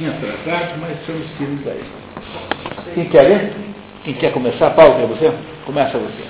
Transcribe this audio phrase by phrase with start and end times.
[0.00, 1.84] pouquinho atrasado, mas estamos firmes aí.
[2.94, 3.52] Quem quer ler?
[4.04, 4.70] Quem quer começar?
[4.70, 5.32] Paulo, quer você?
[5.66, 6.24] Começa você.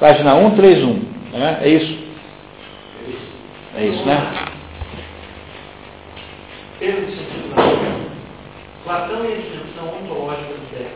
[0.00, 0.94] Página 131.
[1.32, 1.58] Né?
[1.62, 2.06] É isso?
[3.76, 4.46] É isso, né?
[6.78, 8.16] Pelo sentido
[8.84, 10.90] Platão e a dimensão ontológica do Deus.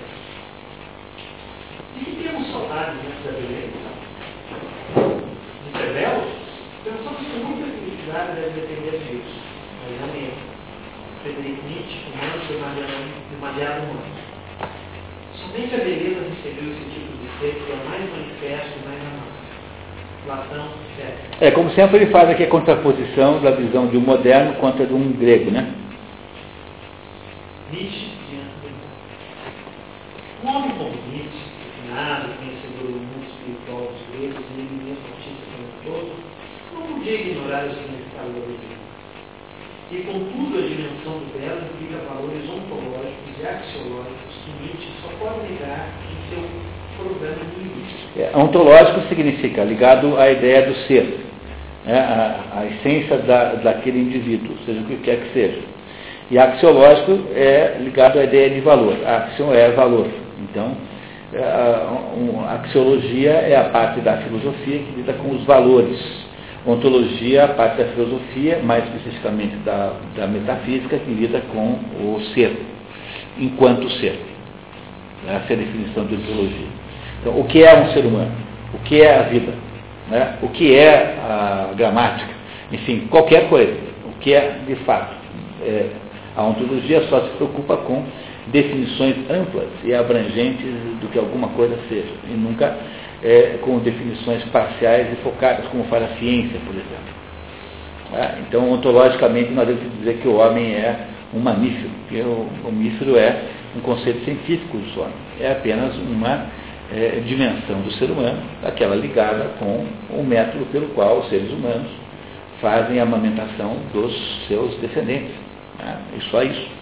[1.97, 3.91] E que temos saudades nessa da beleza?
[5.65, 6.31] De ser belos?
[6.85, 9.41] Pensamos que muita felicidade deve depender disso,
[9.83, 10.50] mas não é.
[11.23, 11.99] Frederico Nietzsche,
[12.57, 14.03] humano demasiado humano.
[15.35, 19.41] Somente a beleza recebeu esse tipo de ser que é mais manifesto e mais amado.
[20.25, 21.43] Platão, certo.
[21.43, 24.93] É, como sempre ele faz aqui a contraposição da visão de um moderno contra de
[24.93, 25.75] um grego, né?
[27.71, 28.21] Nietzsche
[30.43, 35.69] um homem como Nietzsche, refinado, conhecedor do mundo espiritual dos gregos e imenso artista como
[35.85, 36.17] todo,
[36.73, 38.70] não podia ignorar o significado da beleza.
[39.93, 45.49] E, contudo, a dimensão do belo implica valores ontológicos e axiológicos que Nietzsche só pode
[45.49, 46.45] ligar em seu
[46.97, 48.21] programa linguístico.
[48.21, 51.19] É, ontológico significa ligado à ideia do ser,
[51.85, 55.61] né, a, a, essência da, daquele indivíduo, seja o que quer que seja.
[56.31, 58.97] E axiológico é ligado à ideia de valor.
[59.05, 60.07] A axion é valor.
[60.39, 60.77] Então,
[61.33, 65.99] é, a, axiologia é a parte da filosofia que lida com os valores.
[66.67, 72.55] Ontologia a parte da filosofia, mais especificamente da, da metafísica, que lida com o ser,
[73.39, 74.19] enquanto ser.
[75.27, 76.67] Essa é a definição de ontologia.
[77.21, 78.33] Então, o que é um ser humano?
[78.75, 79.53] O que é a vida?
[80.11, 80.39] Né?
[80.43, 82.31] O que é a gramática?
[82.73, 83.75] Enfim, qualquer coisa.
[84.07, 85.15] O que é de fato.
[85.63, 85.89] É,
[86.37, 88.05] a ontologia só se preocupa com
[88.53, 90.67] definições amplas e abrangentes
[91.01, 92.77] do que alguma coisa seja, e nunca
[93.23, 97.21] é, com definições parciais e focadas, como faz a ciência, por exemplo.
[98.15, 103.17] É, então, ontologicamente, nós devemos dizer que o homem é um mamífero, que o mamífero
[103.17, 103.43] é
[103.77, 106.47] um conceito científico do homem, é apenas uma
[106.93, 111.89] é, dimensão do ser humano, aquela ligada com o método pelo qual os seres humanos
[112.61, 114.13] fazem a amamentação dos
[114.49, 115.35] seus descendentes.
[115.79, 115.97] Né?
[116.19, 116.80] E só isso.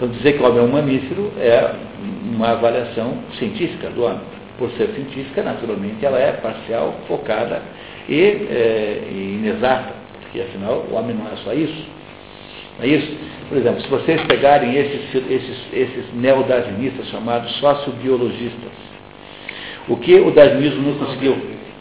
[0.00, 1.74] Então, dizer que o homem é um mamífero é
[2.32, 4.22] uma avaliação científica do homem.
[4.56, 7.60] Por ser científica, naturalmente, ela é parcial, focada
[8.08, 11.84] e, é, inexata, porque afinal o homem não é só isso.
[12.78, 13.14] Não é isso?
[13.50, 18.72] Por exemplo, se vocês pegarem esses, esses, esses neodarwinistas chamados sociobiologistas,
[19.86, 21.36] o que o darwinismo não conseguiu,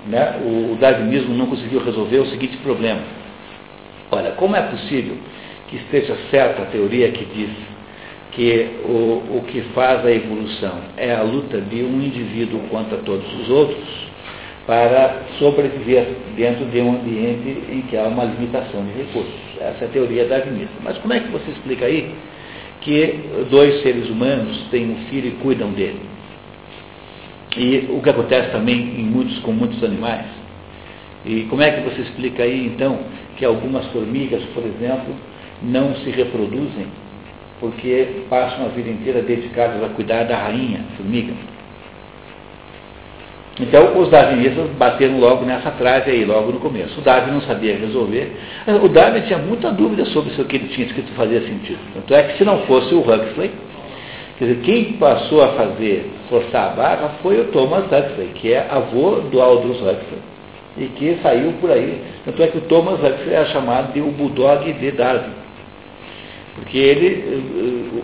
[0.08, 0.42] né?
[0.44, 3.00] o, o darwinismo não conseguiu resolver é o seguinte problema.
[4.12, 5.16] Olha, como é possível
[5.70, 7.79] que esteja certa a teoria que diz
[8.40, 13.28] que o, o que faz a evolução é a luta de um indivíduo contra todos
[13.38, 13.86] os outros
[14.66, 16.08] para sobreviver
[16.38, 19.34] dentro de um ambiente em que há uma limitação de recursos.
[19.60, 20.74] Essa é a teoria darwinista.
[20.82, 22.16] Mas como é que você explica aí
[22.80, 23.20] que
[23.52, 26.00] dois seres humanos têm um filho e cuidam dele?
[27.58, 30.28] E o que acontece também em muitos, com muitos animais.
[31.26, 33.00] E como é que você explica aí, então,
[33.36, 35.14] que algumas formigas, por exemplo,
[35.62, 36.88] não se reproduzem
[37.60, 41.34] porque passam a vida inteira dedicadas a cuidar da rainha, formiga.
[43.60, 46.98] Então, os darwinistas bateram logo nessa trave aí, logo no começo.
[46.98, 48.32] O Darwin não sabia resolver.
[48.82, 51.80] O Darwin tinha muita dúvida sobre se o que ele tinha escrito fazia sentido.
[51.94, 53.52] Tanto é que se não fosse o Huxley,
[54.38, 58.66] quer dizer, quem passou a fazer, forçar a barra, foi o Thomas Huxley, que é
[58.70, 60.22] avô do Aldous Huxley,
[60.78, 62.02] e que saiu por aí.
[62.24, 65.39] Tanto é que o Thomas Huxley é chamado de o Bulldog de Darwin
[66.70, 68.02] porque ele eh,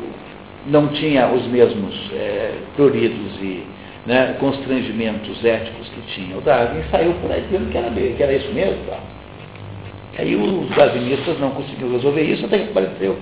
[0.66, 3.64] não tinha os mesmos é, pruridos e
[4.08, 8.34] né, constrangimentos éticos que tinha o Darwin saiu por aí dizendo que era, que era
[8.34, 8.78] isso mesmo.
[8.88, 8.98] Tá?
[10.18, 13.18] Aí os darwinistas não conseguiram resolver isso até que apareceu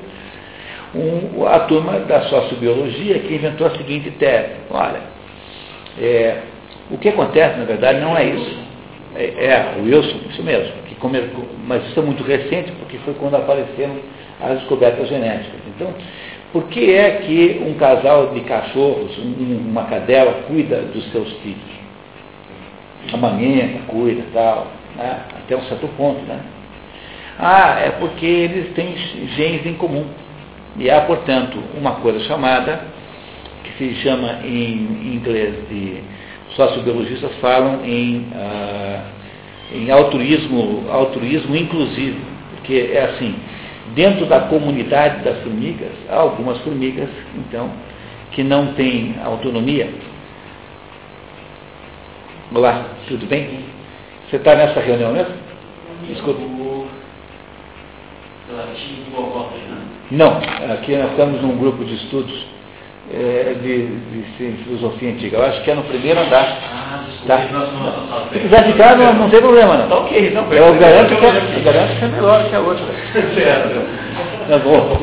[0.95, 4.53] um, a turma da sociobiologia que inventou a seguinte tese.
[4.69, 5.01] Olha,
[5.99, 6.37] é,
[6.89, 8.57] o que acontece, na verdade, não é isso.
[9.15, 10.71] É, é Wilson, isso mesmo.
[10.87, 10.95] Que
[11.67, 13.95] mas isso é muito recente, porque foi quando apareceram
[14.43, 15.59] as descobertas genéticas.
[15.75, 15.93] Então,
[16.51, 21.73] por que é que um casal de cachorros, um, uma cadela, cuida dos seus filhos?
[23.11, 25.19] Amamenta, cuida tal, né?
[25.43, 26.39] até um certo ponto, né?
[27.39, 28.95] Ah, é porque eles têm
[29.35, 30.05] genes em comum.
[30.77, 32.81] E há, portanto, uma coisa chamada,
[33.63, 36.03] que se chama em inglês de
[36.55, 39.03] sociobiologistas falam em, ah,
[39.73, 42.19] em altruísmo, altruísmo inclusivo,
[42.51, 43.35] porque é assim,
[43.95, 47.69] Dentro da comunidade das formigas, há algumas formigas, então,
[48.31, 49.89] que não têm autonomia.
[52.53, 53.65] Olá, tudo bem?
[54.29, 55.33] Você está nessa reunião mesmo?
[56.09, 56.41] Escuta.
[60.11, 60.37] Não,
[60.73, 62.45] aqui nós estamos num grupo de estudos
[63.11, 65.37] é, de, de, de, filosofia antiga.
[65.37, 66.57] Eu acho que é no primeiro andar.
[66.73, 67.39] Ah, tá?
[68.31, 69.89] Se quiser ficar, não, não tem problema não.
[69.89, 70.51] Tá ok, não.
[70.53, 72.85] Eu garanto que, é, eu garanto que é melhor que a outra.
[73.35, 73.81] certo.
[74.49, 74.97] Tá bom.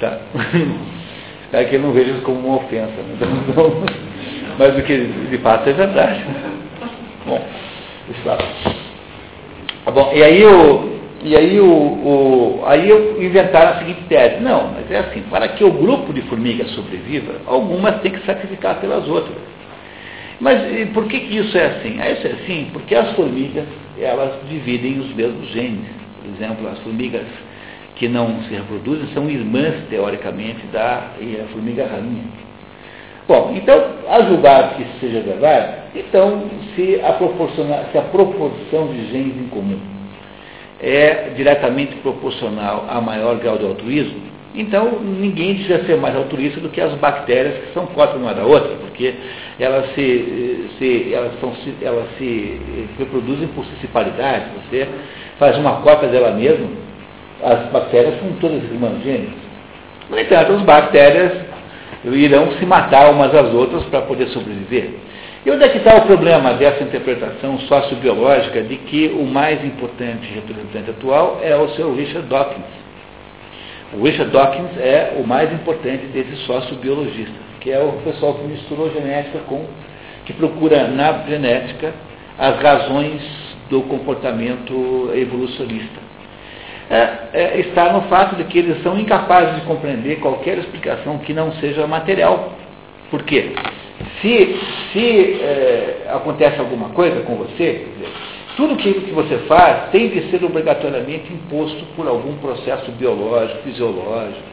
[0.00, 0.18] Tá.
[1.52, 2.86] É que eu não vejo isso como uma ofensa.
[2.86, 3.16] Né?
[3.48, 3.82] Então,
[4.56, 4.96] mas o que
[5.30, 6.24] de fato é verdade.
[7.26, 7.44] Bom,
[8.08, 8.38] isso lá.
[9.84, 14.40] Tá bom, e aí o, e aí, o, o, aí eu inventaram a seguinte tese.
[14.40, 18.80] Não, mas é assim, para que o grupo de formigas sobreviva, algumas têm que sacrificar
[18.80, 19.36] pelas outras.
[20.40, 22.00] Mas por que, que isso é assim?
[22.00, 23.66] Ah, isso é assim porque as formigas,
[23.98, 25.90] elas dividem os mesmos genes.
[26.22, 27.26] Por exemplo, as formigas
[27.96, 31.10] que não se reproduzem são irmãs, teoricamente, da
[31.52, 32.24] formiga rainha.
[33.28, 36.44] Bom, então, a julgar que isso seja verdade, então,
[36.74, 37.12] se a,
[37.92, 39.99] se a proporção de genes em comum
[40.82, 46.68] é diretamente proporcional a maior grau de altruísmo, então ninguém devia ser mais altruísta do
[46.68, 49.14] que as bactérias que são cópias uma da outra, porque
[49.60, 52.60] elas se, se, elas são, elas se
[52.98, 54.46] reproduzem por ciciparidade.
[54.56, 54.88] Você
[55.38, 56.66] faz uma cópia dela mesma,
[57.42, 59.34] as bactérias são todas irmãs gêmeas.
[60.10, 61.32] No entanto, as bactérias
[62.04, 64.94] irão se matar umas às outras para poder sobreviver.
[65.44, 70.28] E onde é que está o problema dessa interpretação sociobiológica de que o mais importante
[70.34, 72.66] representante atual é o seu Richard Dawkins?
[73.94, 78.92] O Richard Dawkins é o mais importante desses sociobiologistas, que é o pessoal que misturou
[78.92, 79.64] genética com,
[80.26, 81.94] que procura na genética
[82.38, 83.22] as razões
[83.70, 86.00] do comportamento evolucionista.
[86.90, 91.32] É, é, está no fato de que eles são incapazes de compreender qualquer explicação que
[91.32, 92.52] não seja material.
[93.10, 93.52] Por quê?
[94.20, 94.58] Se,
[94.92, 97.86] se é, acontece alguma coisa com você,
[98.56, 104.50] tudo que, que você faz tem de ser obrigatoriamente imposto por algum processo biológico, fisiológico.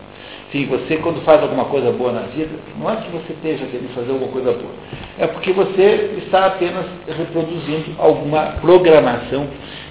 [0.52, 3.94] Sim, você quando faz alguma coisa boa na vida, não é que você esteja querendo
[3.94, 4.72] fazer alguma coisa boa,
[5.20, 9.48] é porque você está apenas reproduzindo alguma programação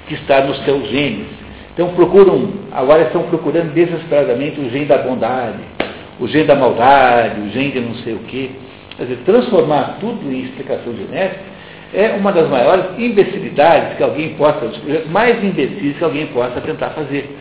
[0.08, 1.26] que está nos seus genes.
[1.74, 5.58] Então procuram, agora estão procurando desesperadamente o gene da bondade,
[6.18, 8.50] o gene da maldade, o gene de não sei o quê.
[8.96, 11.56] Quer dizer, transformar tudo em explicação genética
[11.94, 14.70] é uma das maiores imbecilidades que alguém possa,
[15.08, 17.36] mais imbecis que alguém possa tentar fazer.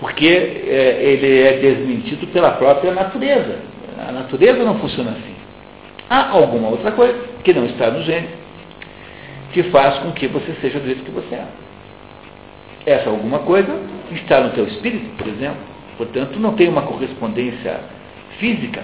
[0.00, 3.58] Porque é, ele é desmentido pela própria natureza.
[4.06, 5.34] A natureza não funciona assim.
[6.10, 8.28] Há alguma outra coisa que não está no gene
[9.52, 11.46] que faz com que você seja do jeito que você é.
[12.86, 13.72] Essa alguma coisa
[14.10, 15.58] está no teu espírito, por exemplo.
[15.96, 17.80] Portanto, não tem uma correspondência
[18.38, 18.82] física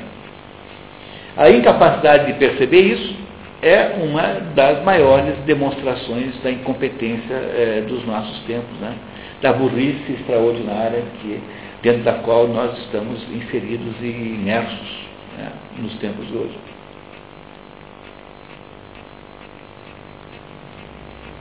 [1.37, 3.15] a incapacidade de perceber isso
[3.62, 8.94] é uma das maiores demonstrações da incompetência é, dos nossos tempos, né?
[9.43, 11.41] da burrice extraordinária que,
[11.82, 15.53] dentro da qual nós estamos inseridos e imersos né?
[15.79, 16.59] nos tempos de hoje.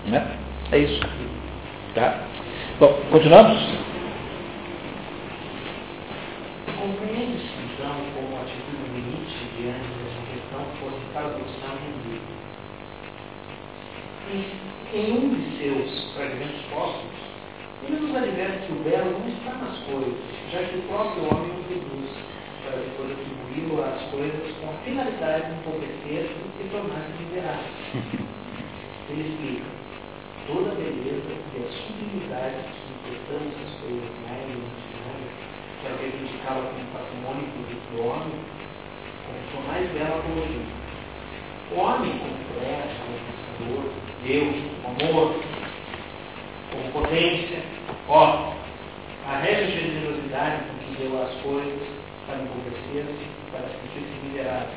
[0.07, 0.27] Né?
[0.71, 1.01] É isso.
[1.95, 2.19] Tá?
[2.79, 3.89] Bom, continuamos?
[14.93, 17.19] Em um de seus fragmentos póstumos,
[17.83, 20.13] ele nos adverte que o belo não está nas coisas,
[20.51, 22.09] já que o próprio homem o reduz,
[22.63, 27.69] para depois atribuí-lo às coisas com a finalidade de empobrecer e tornar-se miserável.
[29.09, 29.65] Ele explica,
[30.47, 35.33] toda a beleza e a sublimidade que interpretamos as coisas mais imaginárias,
[35.81, 38.39] que o que a gente fala como patrimônio do homem,
[39.25, 40.78] como sua mais bela apologia.
[41.71, 43.91] O homem como pensador,
[44.25, 45.35] Deus, amor,
[46.71, 47.59] como potência,
[48.07, 48.53] ó,
[49.27, 51.87] a régia generosidade com que deu as coisas
[52.25, 54.67] para empobrecer-se, para sentir-se miserável.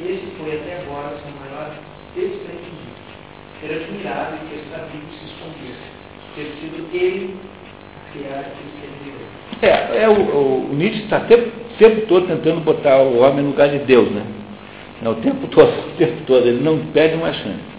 [0.00, 1.76] Esse foi até agora seu maior
[2.16, 2.90] desprendimento.
[3.62, 5.90] Era admirável que esse amigo se escondesse,
[6.34, 7.36] ter sido ele
[7.96, 9.26] a criar aquilo que ele viveu.
[9.62, 13.50] É, é o, o, o Nietzsche está o tempo todo tentando botar o homem no
[13.50, 14.39] lugar de Deus, né?
[15.02, 17.70] É, o tempo todo, o tempo todo, ele não perde uma chance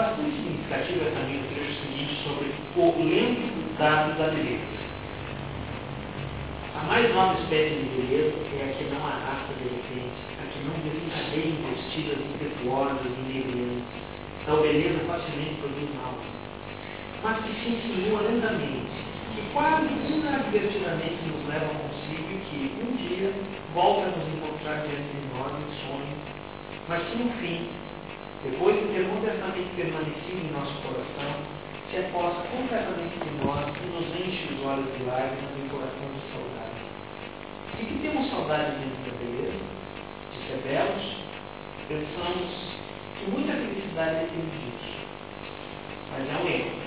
[0.00, 4.80] bastante significativa é também o trecho seguinte sobre o lento dado da beleza.
[6.74, 10.58] A mais nova espécie de beleza é a que não arrasta de repente, a que
[10.64, 14.00] não desencadeia investidas impetuosas e inerentes.
[14.46, 16.14] Tal beleza facilmente produz mal,
[17.22, 18.96] mas que se insinua lentamente,
[19.34, 23.32] que quase inadvertidamente nos leva consigo e que, um dia,
[23.74, 25.19] volta a nos encontrar diante de
[25.50, 26.16] nós em sonho,
[26.88, 27.68] mas que, no fim,
[28.44, 31.34] depois de ter modestamente permanecido em nosso coração,
[31.90, 36.06] se aposta completamente em nós e nos enche os olhos de lágrimas e o coração
[36.14, 36.80] de saudade.
[37.80, 39.64] E que temos saudade de da beleza,
[40.32, 41.16] de ser belos,
[41.88, 42.50] pensamos
[43.18, 45.00] que muita felicidade é disso.
[46.12, 46.80] Mas é um erro.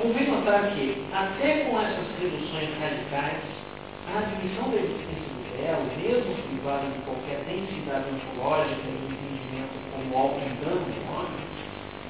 [0.00, 3.63] Convém notar que, até com essas reduções radicais,
[4.08, 10.16] a admissão da existência do belo, mesmo privada de qualquer densidade ontológica e entendimento como
[10.16, 11.44] algo engano do homem,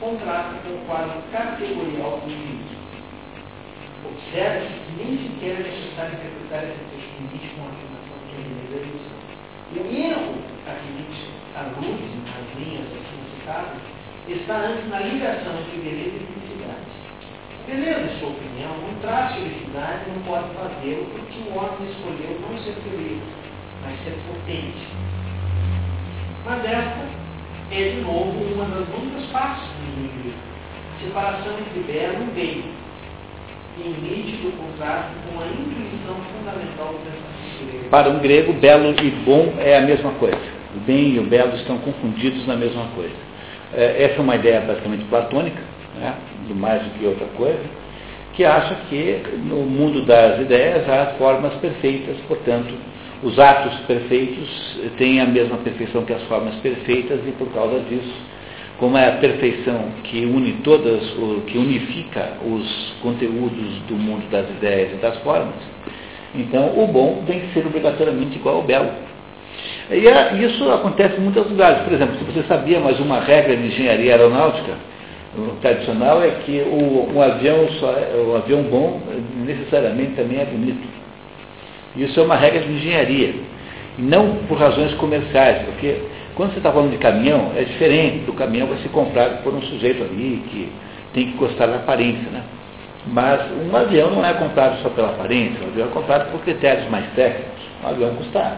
[0.00, 2.82] contrasta com o quadro categorial do indivíduo.
[4.04, 8.82] Observe-se que nem sequer é necessário interpretar esse texto limite com afirmação que ele é
[8.82, 9.24] ilusão.
[9.74, 10.44] O erro
[11.54, 13.80] a luz nas linhas assim citadas
[14.26, 16.34] está antes na ligação entre beleza e.
[17.66, 22.75] Beleza, sua opinião, não traz felicidade não pode fazê-lo porque o homem escolheu não ser
[22.83, 23.23] feliz,
[23.83, 24.87] mas ser potente.
[26.44, 27.25] Mas esta
[27.73, 30.35] é de novo uma das muitas partes do livro.
[31.02, 32.64] Separação entre belo e bem.
[33.78, 37.88] Em nítido contraste com a intuição fundamental do pensamento grego.
[37.88, 40.38] Para um grego, belo e bom é a mesma coisa.
[40.76, 43.16] O bem e o belo estão confundidos na mesma coisa.
[43.73, 45.61] É, essa é uma ideia basicamente platônica,
[45.98, 46.14] né,
[46.54, 47.62] mais do que outra coisa,
[48.34, 52.74] que acha que no mundo das ideias há formas perfeitas, portanto,
[53.22, 58.14] os atos perfeitos têm a mesma perfeição que as formas perfeitas e por causa disso,
[58.78, 61.02] como é a perfeição que une todas,
[61.46, 65.54] que unifica os conteúdos do mundo das ideias e das formas,
[66.34, 68.90] então o bom tem que ser obrigatoriamente igual ao belo.
[69.90, 71.82] E é, isso acontece em muitos lugares.
[71.82, 74.72] Por exemplo, se você sabia mais uma regra de engenharia aeronáutica,
[75.37, 79.00] o tradicional é que o, um avião só é, o avião bom
[79.45, 80.87] necessariamente também é bonito.
[81.97, 83.35] Isso é uma regra de engenharia.
[83.99, 86.00] Não por razões comerciais, porque
[86.35, 88.29] quando você está falando de caminhão, é diferente.
[88.29, 90.73] O caminhão vai ser comprado por um sujeito ali que
[91.12, 92.29] tem que gostar da aparência.
[92.31, 92.43] Né?
[93.07, 96.88] Mas um avião não é comprado só pela aparência, um avião é comprado por critérios
[96.91, 97.62] mais técnicos.
[97.85, 98.57] Um avião custa.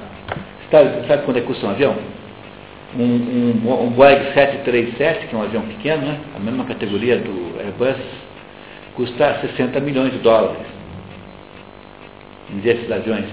[0.71, 1.95] Sabe, sabe quando é que custa um avião?
[2.99, 6.19] Um, um, um Boeing 737, que é um avião pequeno, né?
[6.35, 8.01] a mesma categoria do Airbus,
[8.95, 10.67] custa 60 milhões de dólares
[12.63, 13.27] desses aviões,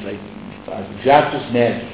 [1.03, 1.93] jatos médios.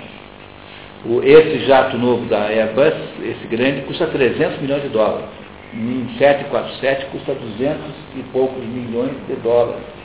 [1.05, 5.27] O, esse jato novo da Airbus, esse grande, custa 300 milhões de dólares.
[5.73, 7.79] Um 747 custa 200
[8.15, 9.98] e poucos milhões de dólares.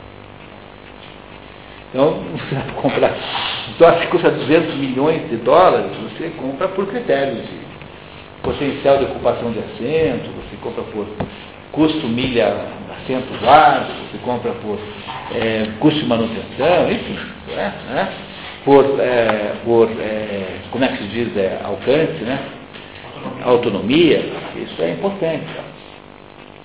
[1.95, 3.17] Então, você vai comprar.
[3.73, 7.65] Então, se custa 200 milhões de dólares, você compra por critérios de
[8.43, 11.07] potencial de ocupação de assento, você compra por
[11.71, 12.53] custo milha
[13.01, 14.77] assento vago, você compra por
[15.33, 17.17] é, custo de manutenção, enfim,
[17.55, 18.09] né, né,
[18.65, 22.39] por, é, por é, como é que se diz, é, alcance, né,
[23.43, 25.45] autonomia, isso é importante.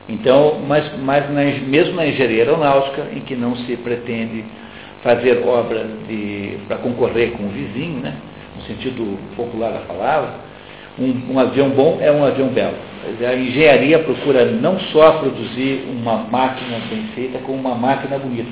[0.09, 4.45] Então, mas, mas na, mesmo na engenharia aeronáutica, em que não se pretende
[5.03, 5.87] fazer obras
[6.69, 8.15] para concorrer com o vizinho, né,
[8.57, 10.51] no sentido popular da palavra,
[10.99, 12.77] um, um, avião bom é um avião belo.
[13.27, 18.51] A engenharia procura não só produzir uma máquina bem feita, como uma máquina bonita.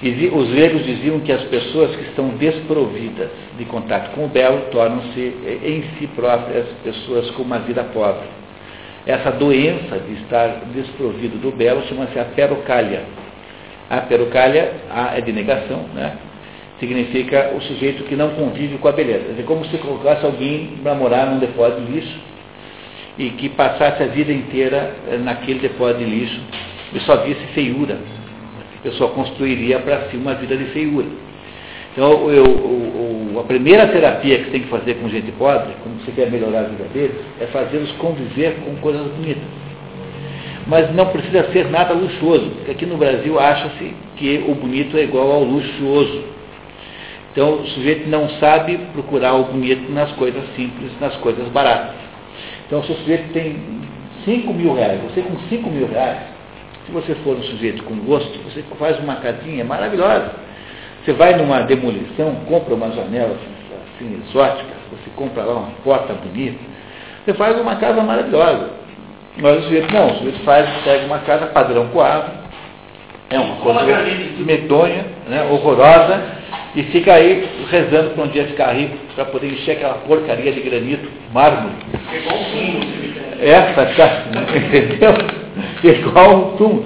[0.00, 4.66] E os gregos diziam que as pessoas que estão desprovidas de contato com o belo
[4.70, 8.28] tornam-se eh, em si próprias pessoas com uma vida pobre.
[9.04, 13.02] Essa doença de estar desprovido do belo chama-se aperocalha.
[13.90, 14.72] A aperocalha
[15.14, 16.16] é de negação, né?
[16.78, 19.34] significa o sujeito que não convive com a beleza.
[19.38, 22.18] É como se colocasse alguém para morar num depósito de lixo
[23.18, 26.40] e que passasse a vida inteira eh, naquele depósito de lixo
[26.94, 27.98] e só visse feiura.
[28.78, 31.06] A pessoa construiria para si uma vida de feiura.
[31.92, 36.04] Então, eu, eu, a primeira terapia que você tem que fazer com gente pobre, quando
[36.04, 39.42] você quer melhorar a vida deles, é fazê-los conviver com coisas bonitas.
[40.68, 45.04] Mas não precisa ser nada luxuoso, porque aqui no Brasil acha-se que o bonito é
[45.04, 46.24] igual ao luxuoso.
[47.32, 51.94] Então o sujeito não sabe procurar o bonito nas coisas simples, nas coisas baratas.
[52.66, 53.56] Então se o sujeito tem
[54.26, 56.18] 5 mil reais, você com 5 mil reais,
[56.84, 60.32] se você for um sujeito com gosto, você faz uma casinha maravilhosa.
[61.02, 63.36] Você vai numa demolição, compra uma janela
[63.96, 66.58] assim, exótica, você compra lá uma porta bonita,
[67.24, 68.87] você faz uma casa maravilhosa.
[69.40, 72.30] Mas o sujeito não, o sujeito faz, pega uma casa padrão coado,
[73.30, 73.80] é uma coisa
[74.38, 76.38] medonha, né, horrorosa,
[76.74, 80.60] e fica aí rezando para um dia ficar rico, para poder encher aquela porcaria de
[80.60, 81.74] granito, mármore.
[82.12, 82.98] É igual um túmulo.
[83.40, 84.24] É, tá, tá,
[84.56, 85.12] entendeu?
[85.82, 86.84] Igual um túmulo.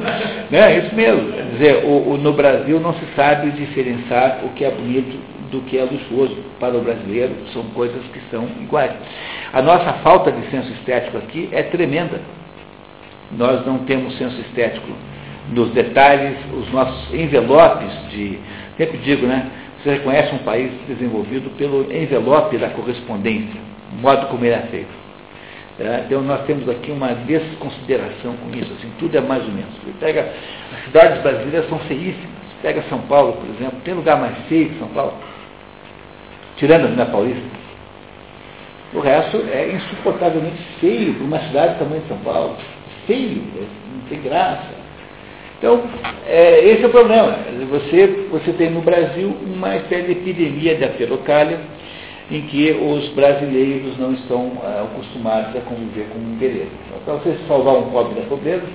[0.50, 0.78] Né?
[0.78, 1.32] Isso mesmo.
[1.32, 5.18] Quer dizer, o, o, no Brasil não se sabe diferenciar o que é bonito
[5.50, 6.36] do que é luxuoso.
[6.58, 8.92] Para o brasileiro, são coisas que são iguais.
[9.52, 12.20] A nossa falta de senso estético aqui é tremenda.
[13.36, 14.88] Nós não temos senso estético
[15.50, 18.38] nos detalhes, os nossos envelopes de.
[18.76, 19.50] Sempre digo, né?
[19.82, 23.60] Você reconhece um país desenvolvido pelo envelope da correspondência,
[23.92, 25.02] o modo como ele é feito.
[25.80, 29.72] É, então nós temos aqui uma desconsideração com isso, assim, tudo é mais ou menos.
[29.82, 30.32] Você pega,
[30.72, 32.42] as cidades brasileiras são feíssimas.
[32.62, 35.14] Pega São Paulo, por exemplo, tem lugar mais feio que São Paulo?
[36.56, 37.42] Tirando a Avenida Paulista.
[38.94, 42.56] O resto é insuportavelmente feio para uma cidade do tamanho de São Paulo.
[43.06, 44.82] Feio, é, não tem graça.
[45.58, 45.82] Então,
[46.26, 47.38] é, esse é o problema.
[47.70, 51.60] Você, você tem no Brasil uma espécie de epidemia da ferocalha
[52.30, 56.70] em que os brasileiros não estão ah, acostumados a conviver com um beleza.
[56.86, 58.66] Então, para você salvar um pobre da pobreza,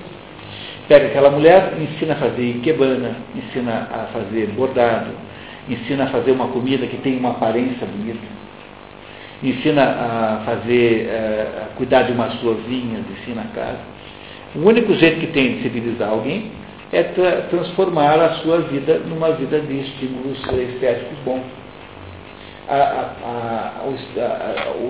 [0.86, 5.10] pega aquela mulher, ensina a fazer ikebana, ensina a fazer bordado,
[5.68, 8.26] ensina a fazer uma comida que tem uma aparência bonita,
[9.42, 13.97] ensina a fazer, eh, a cuidar de umas florzinhas, ensina a casa.
[14.54, 16.50] O único jeito que tem de civilizar alguém
[16.92, 21.42] é tra transformar a sua vida numa vida de estímulos estéticos bons.
[22.68, 24.00] A, a, os,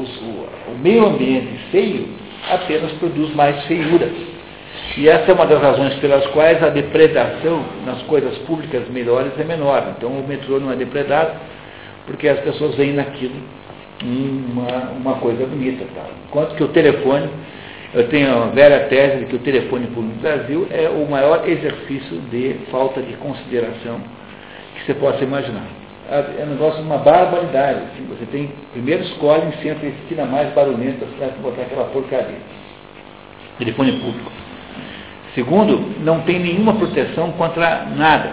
[0.01, 2.09] os, o, o meio ambiente feio
[2.51, 4.09] apenas produz mais feiura.
[4.97, 9.45] E essa é uma das razões pelas quais a depredação nas coisas públicas melhores é
[9.45, 9.95] menor.
[9.97, 11.33] Então o metrô não é depredado,
[12.07, 13.37] porque as pessoas veem naquilo
[14.03, 15.85] uma, uma coisa bonita.
[15.95, 16.05] Tá?
[16.29, 17.29] Enquanto que o telefone,
[17.95, 21.49] eu tenho a velha tese de que o telefone público no Brasil é o maior
[21.49, 24.01] exercício de falta de consideração
[24.75, 25.65] que você possa imaginar.
[26.11, 27.81] É um negócio de uma barbaridade.
[27.81, 32.39] Assim, você tem, primeiro escolhe em centro a esquina mais barulhenta para botar aquela porcaria.
[33.59, 34.33] Telefone público.
[35.35, 38.33] Segundo, não tem nenhuma proteção contra nada.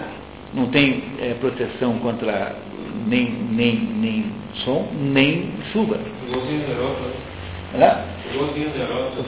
[0.54, 2.56] Não tem é, proteção contra
[3.06, 4.26] nem, nem, nem
[4.64, 5.98] som, nem chuva.
[7.74, 7.96] É?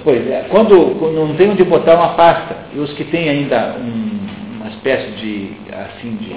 [0.02, 0.46] Pois é.
[0.48, 4.68] Quando, quando, não tem onde botar uma pasta, e os que têm ainda um, uma
[4.70, 6.34] espécie de assim de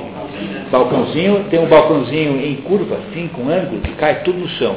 [0.70, 4.76] balcãozinho, tem um balcãozinho em curva, assim, com ângulo, que cai tudo no chão.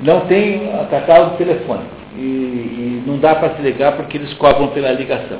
[0.00, 4.92] Não tem catálogo telefônico e, e não dá para se ligar porque eles cobram pela
[4.92, 5.38] ligação.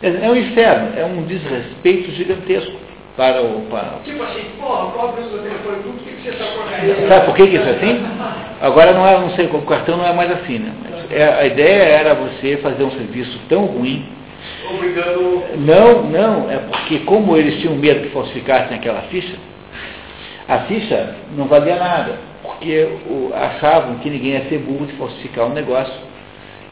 [0.00, 2.87] É um inferno, é um desrespeito gigantesco
[3.18, 3.62] para o.
[3.68, 3.98] Para...
[4.04, 7.08] Tipo assim, porra, cobra o telefone por que você está correndo?
[7.08, 8.06] Sabe por que, que isso é assim?
[8.62, 10.72] Agora não é, não sei, o cartão não é mais assim, né?
[10.80, 14.06] Mas é, a ideia era você fazer um serviço tão ruim.
[14.72, 15.42] Obrigando.
[15.56, 19.34] Não, não, é porque como eles tinham medo que falsificassem aquela ficha,
[20.48, 25.46] a ficha não valia nada, porque o, achavam que ninguém ia ser burro de falsificar
[25.46, 26.08] um negócio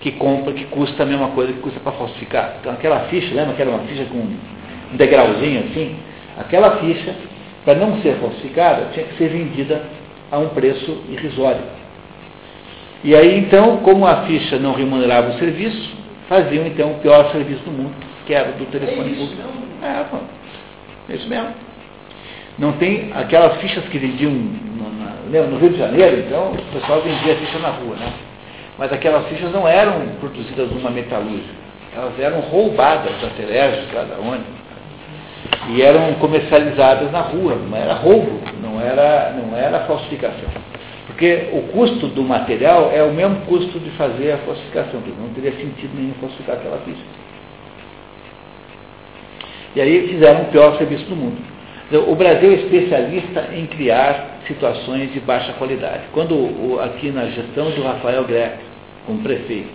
[0.01, 2.59] que compra, que custa a mesma coisa que custa para falsificar.
[2.61, 5.97] Então aquela ficha, lembra que era uma ficha com um degrauzinho assim?
[6.37, 7.15] Aquela ficha,
[7.65, 9.83] para não ser falsificada, tinha que ser vendida
[10.31, 11.63] a um preço irrisório.
[13.05, 15.97] E aí então, como a ficha não remunerava o serviço,
[16.29, 17.95] faziam então o pior serviço do mundo,
[18.27, 19.43] que era o do telefone é público.
[19.83, 21.49] É, é isso mesmo.
[22.59, 27.03] Não tem aquelas fichas que vendiam no, na, no Rio de Janeiro, então o pessoal
[27.03, 28.13] vendia a ficha na rua, né?
[28.79, 31.55] Mas aquelas fichas não eram produzidas numa metalúrgica,
[31.95, 34.45] elas eram roubadas da Telérgica, da ONU,
[35.69, 40.49] e eram comercializadas na rua, não era roubo, não era, não era falsificação.
[41.07, 45.53] Porque o custo do material é o mesmo custo de fazer a falsificação, não teria
[45.53, 47.03] sentido nenhum falsificar aquela ficha.
[49.75, 51.37] E aí fizeram o pior serviço do mundo.
[51.89, 56.03] Então, o Brasil é especialista em criar situações de baixa qualidade.
[56.13, 58.59] Quando aqui na gestão do Rafael Greco,
[59.07, 59.69] como prefeito,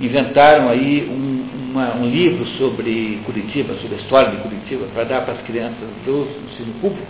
[0.00, 5.20] inventaram aí um, uma, um, livro sobre Curitiba, sobre a história de Curitiba, para dar
[5.22, 7.06] para as crianças do ensino público,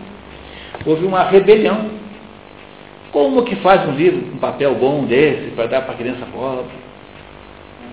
[0.84, 1.98] houve uma rebelião.
[3.10, 6.24] Como que faz um livro com um papel bom desse para dar para a criança
[6.32, 6.70] pobre?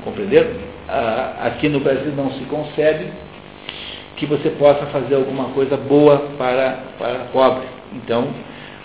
[0.03, 0.51] Compreenderam?
[0.87, 3.07] Ah, aqui no Brasil não se concebe
[4.17, 7.69] que você possa fazer alguma coisa boa para, para pobres.
[7.93, 8.27] Então,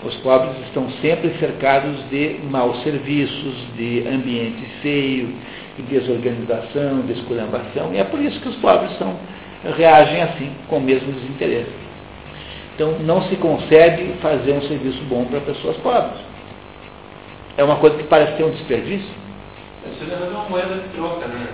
[0.03, 5.33] os pobres estão sempre cercados de maus serviços, de ambiente feio,
[5.77, 9.15] de desorganização, de esculhambação, e é por isso que os pobres são,
[9.75, 11.71] reagem assim, com o mesmo desinteresse.
[12.75, 16.19] Então, não se consegue fazer um serviço bom para pessoas pobres.
[17.55, 19.09] É uma coisa que parece ter um desperdício.
[19.85, 21.47] Você deve uma moeda de troca, né?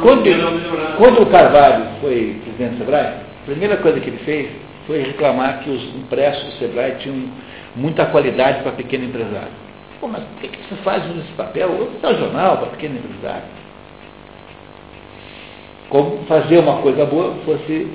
[0.00, 4.50] Quando, quando o Carvalho foi presidente do Sebrae, a primeira coisa que ele fez
[4.86, 7.28] foi reclamar que os impressos do Sebrae tinham
[7.76, 9.52] muita qualidade para pequeno empresário.
[10.00, 11.68] Pô, mas por que, que você faz esse papel?
[11.68, 13.44] Vou dar jornal para pequeno empresário.
[15.90, 17.86] Como fazer uma coisa boa fosse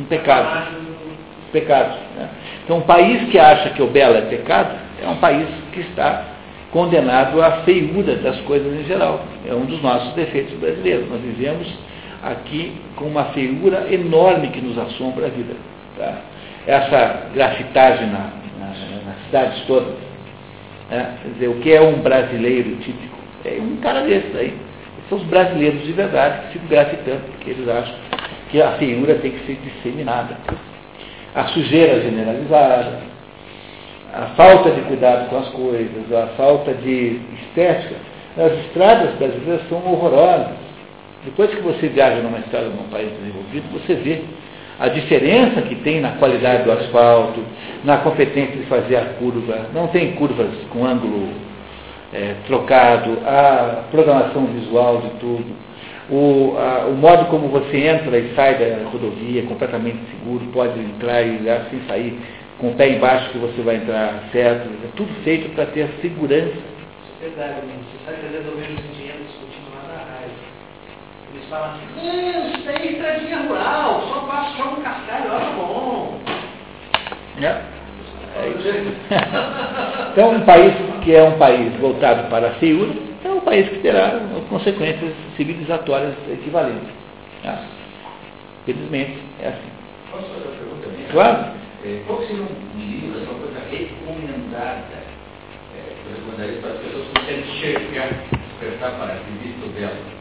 [0.00, 0.74] um pecado.
[1.52, 1.98] Pecado.
[2.16, 2.28] Né?
[2.64, 6.24] Então, um país que acha que o belo é pecado é um país que está
[6.70, 9.20] condenado à feiura das coisas em geral.
[9.46, 11.10] É um dos nossos defeitos brasileiros.
[11.10, 11.66] Nós vivemos
[12.22, 15.54] aqui com uma feiura enorme que nos assombra a vida.
[15.98, 16.14] Tá?
[16.66, 18.66] Essa grafitagem na, na,
[19.06, 20.09] nas cidades todas.
[20.90, 21.16] Né?
[21.22, 23.16] Quer dizer, o que é um brasileiro típico?
[23.44, 24.54] É um cara desse aí.
[25.08, 27.94] São os brasileiros de verdade que ficam grafitando, porque eles acham
[28.50, 30.36] que a feiura tem que ser disseminada.
[31.34, 33.00] A sujeira generalizada,
[34.12, 37.96] a falta de cuidado com as coisas, a falta de estética.
[38.36, 40.58] As estradas brasileiras são horrorosas.
[41.24, 44.22] Depois que você viaja numa estrada num país desenvolvido, você vê
[44.80, 47.44] a diferença que tem na qualidade do asfalto,
[47.84, 49.66] na competência de fazer a curva.
[49.74, 51.28] Não tem curvas com ângulo
[52.14, 55.54] é, trocado, a programação visual de tudo,
[56.10, 61.22] o, a, o modo como você entra e sai da rodovia completamente seguro, pode entrar
[61.22, 62.18] e assim sair
[62.58, 64.66] com o pé embaixo que você vai entrar certo.
[64.84, 66.48] É tudo feito para ter segurança.
[66.48, 69.98] Isso é verdade, você sabe que às vezes eu vejo os engenheiros discutindo lá na
[70.10, 70.50] raiva.
[71.50, 76.20] Falam assim, não, isso aí é estradinha rural, só passa só um cascalho, olha bom.
[77.42, 77.80] É.
[78.36, 78.68] É isso.
[80.12, 82.92] então, um país que é um país voltado para a feiura,
[83.24, 86.88] é um país que terá consequências civilizatórias equivalentes.
[87.42, 87.64] Tá?
[88.64, 89.70] Felizmente, é assim.
[90.12, 91.10] Posso fazer uma pergunta?
[91.10, 91.46] Claro.
[91.84, 94.84] É, qual seria um livro, essa coisa recomendada?
[95.74, 100.19] É, eu recomendaria para as pessoas que querem enxergar, despertar para Cristo belo.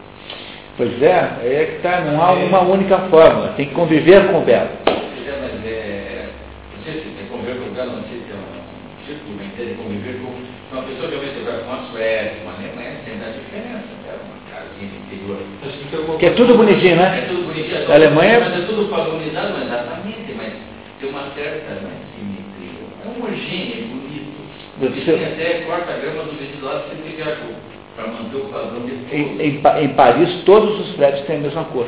[0.79, 4.45] Pois é, é que tá, não há uma única fórmula, tem que conviver com o
[4.45, 4.69] belo.
[4.85, 6.29] Pois é, mas é,
[6.71, 9.51] não sei se tem conviver com o belo, não sei se é um título, mas
[9.59, 10.31] tem conviver com
[10.71, 14.39] uma pessoa que realmente vai com uma Suécia, uma Alemanha, tem dar diferença, é uma
[14.47, 16.17] casinha de interior.
[16.17, 17.07] Que é tudo bonitinho, né?
[17.11, 20.53] É tudo bonitinho, é A Alemanha- mas é tudo padronizado, mas exatamente, mas
[20.95, 22.87] tem uma certa né, simetria.
[23.03, 24.31] É homogêneo, é bonito.
[24.79, 27.67] Você- Você até corta a grama do vizinho do lado sem ter que cor,
[27.99, 29.39] para manter o padrão de Em, todos.
[29.41, 31.87] em em Paris, todos os prédios têm a mesma cor.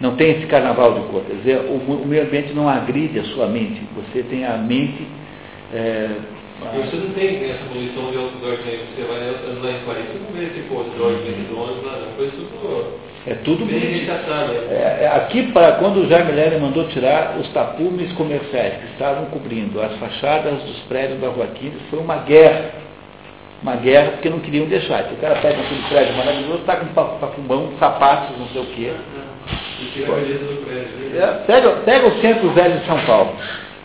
[0.00, 1.22] Não tem esse carnaval de cor.
[1.26, 3.82] Quer dizer, o, o meio ambiente não agride a sua mente.
[3.96, 5.06] Você tem a mente.
[5.74, 6.10] é,
[6.60, 10.32] você não tem essa condição de outdoor que você vai lá em Paris, você não
[10.32, 11.12] vê esse outdoor
[11.84, 12.08] lá.
[12.16, 14.08] Foi tudo é tudo bem?
[14.70, 19.26] É, é, aqui, para quando o Jaime Lerner mandou tirar os tapumes comerciais que estavam
[19.26, 22.87] cobrindo as fachadas dos prédios da Rua 15, foi uma guerra.
[23.62, 25.00] Uma guerra porque não queriam deixar.
[25.00, 28.66] Então, o cara pega aquele prédio maravilhoso, está com pa- papumão, sapatos, não sei o
[28.66, 28.92] quê.
[31.14, 33.32] É, pega, pega o centro velho de São Paulo.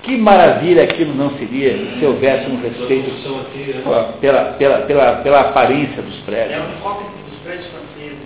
[0.03, 4.13] Que maravilha aquilo não seria se houvesse um respeito né?
[4.19, 6.57] pela, pela, pela, pela aparência dos É prédios.
[6.59, 8.17] uma cópia dos prédios franceses.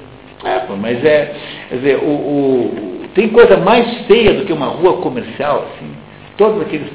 [0.43, 1.35] É, pô, mas é.
[1.69, 5.91] Quer dizer, o, o- tem coisa mais feia do que uma rua comercial, assim.
[6.35, 6.89] Todos aqueles,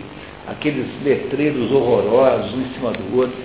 [0.48, 3.36] aqueles letreiros horrorosos, um em cima do outro.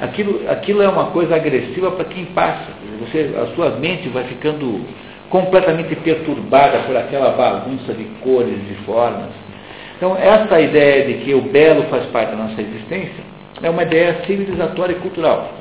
[0.00, 2.72] Aquilo, aquilo é uma coisa agressiva para quem passa.
[3.00, 4.80] Você, a sua mente vai ficando
[5.30, 9.30] completamente perturbada por aquela bagunça de cores, de formas.
[9.96, 13.24] Então, essa ideia de que o belo faz parte da nossa existência
[13.62, 15.52] é uma ideia civilizatória e cultural.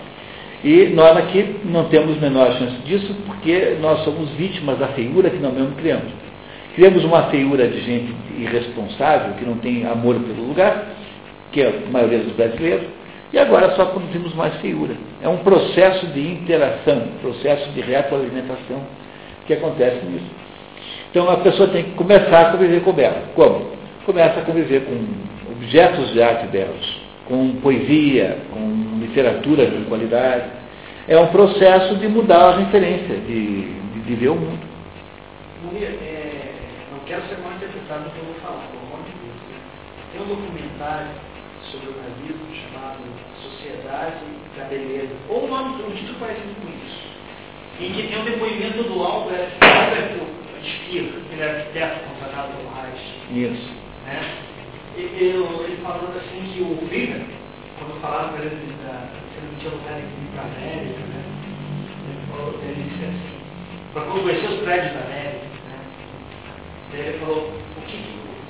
[0.63, 5.38] E nós aqui não temos menor chance disso porque nós somos vítimas da feiura que
[5.38, 6.12] nós mesmos criamos.
[6.76, 10.86] Criamos uma feiura de gente irresponsável, que não tem amor pelo lugar,
[11.52, 12.88] que é a maioria dos brasileiros,
[13.34, 14.96] e agora só produzimos mais feiura.
[15.19, 18.86] É um processo de interação, processo de retroalimentação
[19.48, 20.30] que acontece nisso.
[21.10, 23.15] Então a pessoa tem que começar a conviver com belo.
[23.34, 23.72] Como?
[24.06, 30.46] Começa a conviver com objetos de arte belos, com poesia, com literatura de qualidade.
[31.08, 34.62] É um processo de mudar a referência, de, de, ver o mundo.
[35.65, 36.52] Maria, é,
[36.91, 39.41] não quero ser mal interpretado no que eu vou falar, pelo amor de Deus.
[39.50, 39.58] né?
[40.12, 41.08] Tem um documentário
[41.72, 42.42] sobre o nazismo
[43.93, 46.97] Da Beleza, ou um nome, um título parecido com isso,
[47.79, 50.17] em que tem um depoimento do Albert, Albert
[50.63, 53.53] Speer, que ele é arquiteto contratado pelo Reich.
[53.53, 53.71] Isso.
[54.06, 54.19] né?
[54.97, 57.27] E- eu- ele falando assim que o Friedman,
[57.77, 61.23] quando falaram para ele da, se ele não tinha lugar ir para a América, né?
[62.10, 63.38] ele, falou, ele disse assim,
[63.93, 65.79] para conhecer os prédios da América, né?
[66.93, 67.97] Ele falou, o que,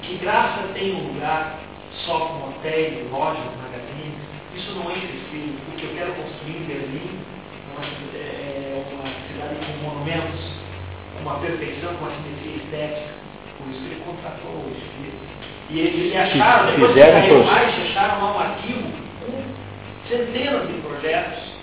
[0.03, 1.59] que graça tem um lugar
[2.05, 4.15] só com hotéis, lojas, magazines?
[4.55, 4.95] Isso não é
[5.33, 7.19] O que eu quero construir em Berlim
[7.67, 10.39] é uma, é uma cidade com monumentos,
[11.15, 13.13] com uma perfeição, com uma simetria estética.
[13.57, 15.23] Por isso ele contratou o Espírito.
[15.71, 17.45] E ele, ele acharam, depois que todos.
[17.45, 18.87] mais, acharam lá um arquivo
[19.25, 21.53] com centenas de projetos.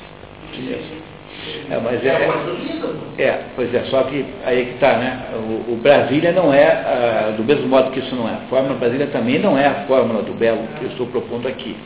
[1.71, 3.23] É, mas é é-.
[3.23, 5.27] É, pois é, só que aí que está, né?
[5.35, 8.75] O, o Brasília não é, ah, do mesmo modo que isso não é a fórmula,
[8.75, 11.77] Brasília também não é a fórmula do belo que eu estou propondo aqui.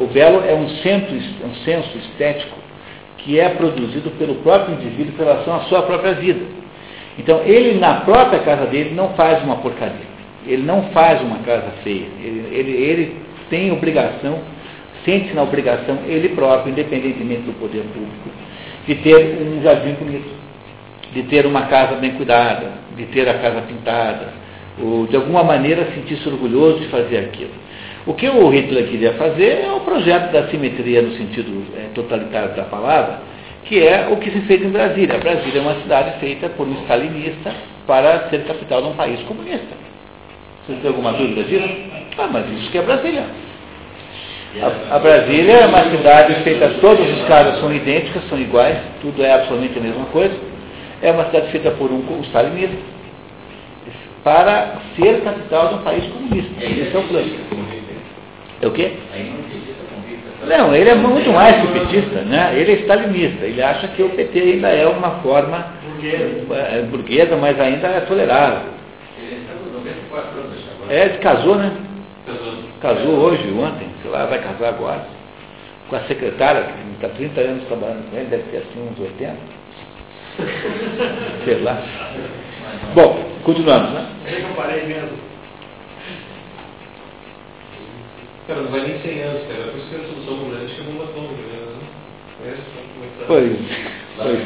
[0.00, 2.56] O belo é um, centro, um senso estético
[3.18, 6.44] que é produzido pelo próprio indivíduo em relação à sua própria vida.
[7.18, 10.14] Então, ele na própria casa dele não faz uma porcaria.
[10.46, 12.06] Ele não faz uma casa feia.
[12.22, 13.16] Ele, ele, ele
[13.48, 14.40] tem obrigação,
[15.04, 18.28] sente-se na obrigação, ele próprio, independentemente do poder público,
[18.86, 20.28] de ter um jardim bonito,
[21.12, 24.34] de ter uma casa bem cuidada, de ter a casa pintada,
[24.82, 27.52] ou de alguma maneira sentir-se orgulhoso de fazer aquilo.
[28.06, 32.54] O que o Hitler queria fazer é o projeto da simetria no sentido é, totalitário
[32.54, 33.20] da palavra,
[33.64, 35.18] que é o que se fez em Brasília.
[35.18, 37.54] Brasília é uma cidade feita por um stalinista
[37.86, 39.74] para ser capital de um país comunista.
[40.66, 41.68] Vocês têm alguma dúvida disso?
[42.18, 43.24] Ah, mas isso que é Brasília.
[44.60, 49.24] A, a, Brasília é uma cidade feita, todos os caras são idênticos, são iguais, tudo
[49.24, 50.34] é absolutamente a mesma coisa.
[51.02, 52.76] É uma cidade feita por um, um stalinista
[54.22, 56.64] para ser capital de um país comunista.
[56.64, 57.53] Esse é o plano.
[58.64, 58.92] É o quê?
[60.46, 62.58] Não, ele é muito mais que petista, né?
[62.58, 63.44] Ele é stalinista.
[63.44, 68.00] Ele acha que o PT ainda é uma forma burguesa, é, burguesa mas ainda é
[68.00, 68.70] tolerável.
[70.88, 71.72] É, ele casou, né?
[72.80, 75.06] Casou hoje, ontem, sei lá, vai casar agora.
[75.90, 79.36] Com a secretária, que está 30 anos trabalhando com ele, deve ter assim uns 80.
[81.44, 81.82] sei lá.
[82.94, 84.06] Bom, continuamos, né?
[84.26, 85.33] Eu parei mesmo.
[88.46, 89.70] Cara, não vai nem 100 anos, cara.
[89.70, 91.64] Por isso que a solução do Brasil chegou uma bomba, né?
[92.44, 92.56] É,
[93.26, 93.56] pois.
[94.16, 94.40] pois.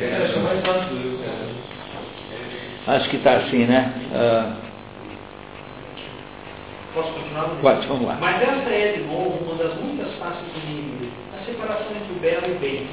[0.00, 2.96] É, acho mais fácil cara.
[2.96, 3.92] Acho que está assim, né?
[4.10, 4.64] Uh,
[6.94, 7.48] Posso continuar?
[7.60, 8.16] Pode, vamos lá.
[8.20, 12.20] Mas essa é, de novo, uma das muitas faces do inimigo, a separação entre o
[12.20, 12.86] belo e o bem.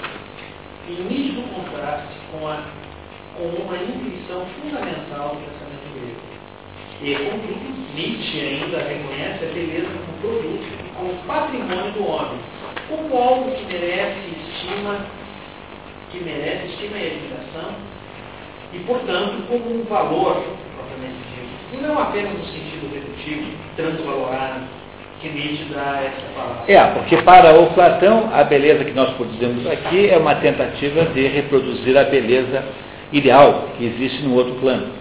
[0.89, 2.63] Em nítido contraste com, a,
[3.37, 6.19] com uma intuição fundamental do pensamento grego.
[7.03, 10.63] E, contudo, Nietzsche ainda reconhece a beleza como produto,
[10.95, 12.39] como patrimônio do homem,
[12.87, 14.99] como algo que merece estima,
[16.11, 17.75] que merece estima e admiração,
[18.71, 20.43] e, portanto, como um valor
[20.75, 21.73] propriamente dito.
[21.73, 24.61] E não apenas no sentido redutivo, transvalorado,
[25.21, 26.71] que Nietzsche dá essa palavra.
[26.71, 31.27] É, porque para o Platão, a beleza que nós produzimos aqui é uma tentativa de
[31.27, 32.63] reproduzir a beleza
[33.11, 35.00] ideal que existe no outro plano.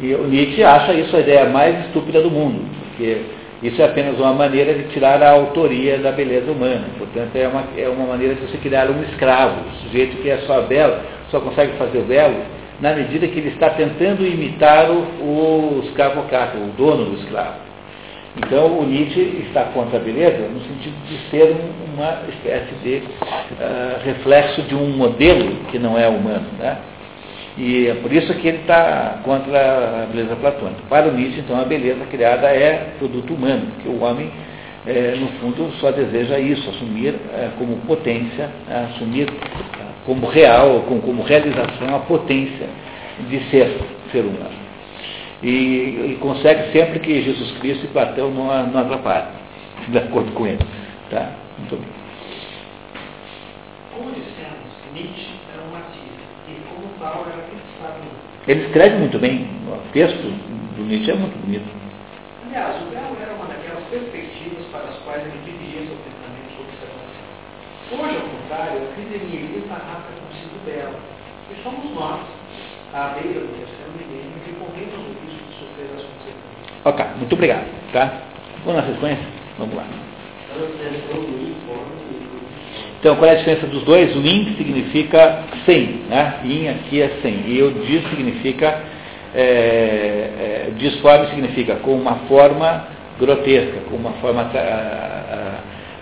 [0.00, 3.22] E o Nietzsche acha isso a ideia mais estúpida do mundo, porque
[3.62, 6.84] isso é apenas uma maneira de tirar a autoria da beleza humana.
[6.98, 10.38] Portanto, é uma, é uma maneira de você criar um escravo, um sujeito que é
[10.46, 10.96] só belo,
[11.30, 12.36] só consegue fazer o belo
[12.80, 17.66] na medida que ele está tentando imitar o, o escravocrata, o dono do escravo.
[18.36, 21.56] Então, o Nietzsche está contra a beleza no sentido de ser
[21.94, 26.46] uma espécie de uh, reflexo de um modelo que não é humano.
[26.58, 26.76] Né?
[27.56, 30.82] E é por isso que ele está contra a beleza platônica.
[30.90, 34.30] Para o Nietzsche, então, a beleza criada é produto humano, porque o homem,
[34.86, 38.50] é, no fundo, só deseja isso, assumir é, como potência,
[38.94, 39.28] assumir
[40.04, 42.68] como real, como, como realização a potência
[43.28, 43.74] de ser
[44.12, 44.66] ser humano.
[45.42, 49.28] E, e, consegue sempre que Jesus Cristo e Platão não, não atrapalhem,
[49.88, 50.64] de acordo com ele.
[51.10, 51.30] Tá?
[51.58, 51.88] Muito bem.
[53.94, 56.06] Como dissemos, Nietzsche era um artista
[56.48, 56.95] e como tal era fixado.
[58.48, 60.22] Ele escreve muito bem, o texto
[60.76, 61.66] do Nietzsche é muito bonito.
[62.46, 66.70] Aliás, o belo era uma daquelas perspectivas para as quais ele dividia seu pensamento sobre
[66.70, 67.26] observação.
[67.90, 70.94] Hoje, ao contrário, a crise nihilista arrasta consigo belo.
[71.50, 72.20] E somos nós,
[72.94, 76.46] à beira do terceiro milênio, que corremos o risco de sofrer as consequências.
[76.84, 77.66] Ok, muito obrigado.
[77.92, 78.22] Tá?
[78.64, 79.26] Vamos na sequência?
[79.58, 79.84] Vamos lá.
[82.98, 84.14] Então, qual é a diferença dos dois?
[84.16, 86.40] O in significa sem, né?
[86.44, 87.44] In aqui é sem.
[87.46, 88.82] E o dis significa,
[89.34, 94.50] é, é, disforme significa com uma forma grotesca, com uma forma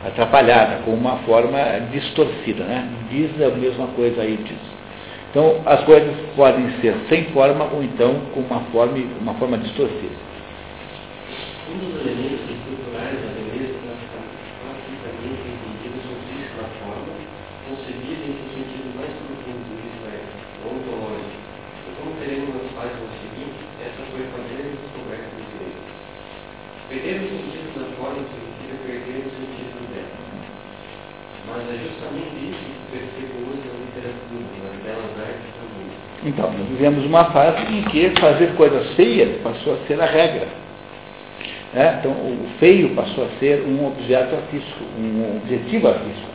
[0.06, 1.58] atrapalhada, com uma forma
[1.92, 2.88] distorcida, né?
[3.10, 4.74] Diz é a mesma coisa aí, diz.
[5.30, 10.14] Então, as coisas podem ser sem forma ou então com uma forma, uma forma distorcida.
[11.66, 14.22] Um dos elementos estruturais da beleza está
[14.62, 16.22] classicamente entendido sob
[16.54, 17.18] a forma,
[17.66, 20.22] concebida em seu sentido mais profundo, isto é,
[20.70, 21.34] ontológico.
[21.34, 25.90] E como teremos nas páginas seguintes, essa foi a maneira de descoberta dos gregos.
[26.94, 30.14] Perder o sentido da forma significa perder o sentido dela.
[31.44, 35.90] Mas é justamente isso que percebo hoje na literatura, nas belas artes também.
[36.24, 40.48] Então, nós vivemos uma fase em que fazer coisas feias passou a ser a regra.
[41.74, 46.34] É, então, o feio passou a ser um objeto artístico, um objetivo artístico.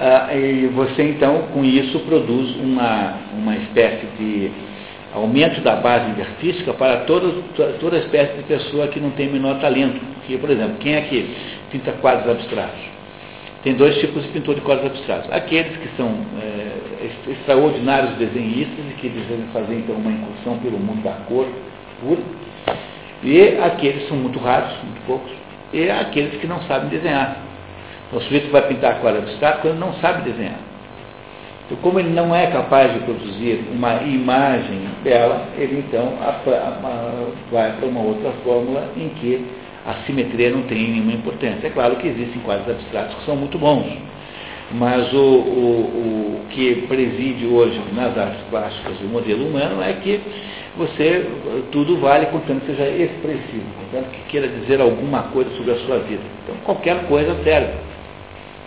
[0.00, 4.50] Ah, e você, então, com isso, produz uma, uma espécie de
[5.14, 7.32] aumento da base artística para toda,
[7.78, 10.00] toda espécie de pessoa que não tem menor talento.
[10.14, 11.36] Porque, por exemplo, quem é que
[11.70, 12.80] pinta quadros abstratos.
[13.62, 15.32] Tem dois tipos de pintor de quadros abstratos.
[15.32, 16.08] Aqueles que são
[16.42, 16.53] é,
[17.26, 21.46] extraordinários desenhistas e que desejam fazer então uma incursão pelo mundo da cor
[22.00, 22.20] pura.
[23.22, 25.32] E aqueles que são muito raros, muito poucos.
[25.72, 27.38] E aqueles que não sabem desenhar.
[28.06, 30.58] Então, o sujeito vai pintar quadro abstrato quando não sabe desenhar.
[31.66, 36.12] Então, como ele não é capaz de produzir uma imagem bela, ele então
[37.50, 39.46] vai para uma outra fórmula em que
[39.86, 41.66] a simetria não tem nenhuma importância.
[41.66, 43.86] É claro que existem quadros abstratos que são muito bons,
[44.74, 50.20] mas o, o, o que preside hoje nas artes plásticas o modelo humano é que
[50.76, 51.30] você,
[51.70, 55.98] tudo vale contanto que seja expressivo, contanto que queira dizer alguma coisa sobre a sua
[56.00, 56.22] vida.
[56.42, 57.74] Então qualquer coisa serve.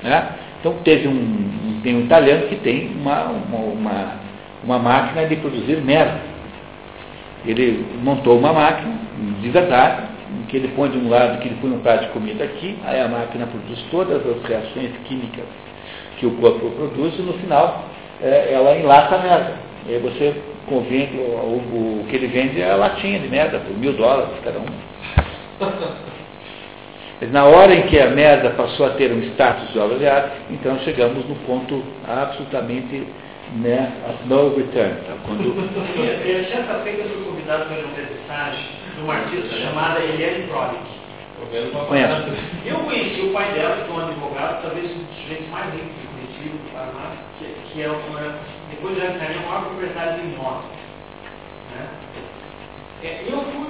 [0.02, 0.30] Né?
[0.62, 4.12] Então teve um, tem um italiano que tem uma, uma, uma,
[4.64, 6.22] uma máquina de produzir merda.
[7.46, 8.96] Ele montou uma máquina
[9.42, 10.04] de verdade,
[10.48, 13.02] que ele põe de um lado, que ele põe um prato de comida aqui, aí
[13.02, 15.44] a máquina produz todas as reações químicas
[16.18, 17.86] que o corpo produz e no final
[18.22, 19.54] é, ela enlata a merda.
[19.88, 20.36] E aí você
[20.68, 24.30] convende, o, o, o, que ele vende é a latinha de merda, por mil dólares
[24.44, 24.66] cada um.
[27.32, 30.36] Na hora em que a merda passou a ter um status de obra de arte,
[30.52, 33.08] então chegamos no ponto absolutamente
[33.56, 34.94] né, of no return.
[35.08, 35.16] Tá?
[35.26, 35.56] Quando...
[36.48, 40.98] Certa feita eu fui convidado para uma mensagem de uma artista chamada Eliane Prodick.
[41.88, 42.24] Conhece?
[42.66, 46.07] Eu conheci o pai dela, que é um advogado, talvez um dos sujeitos mais ricos
[46.48, 50.70] Curitiba, do Paraná, que, que é uma, depois de Arcaninha, o maior proprietário de imóvel.
[51.76, 51.88] Né?
[53.04, 53.68] É, eu fui.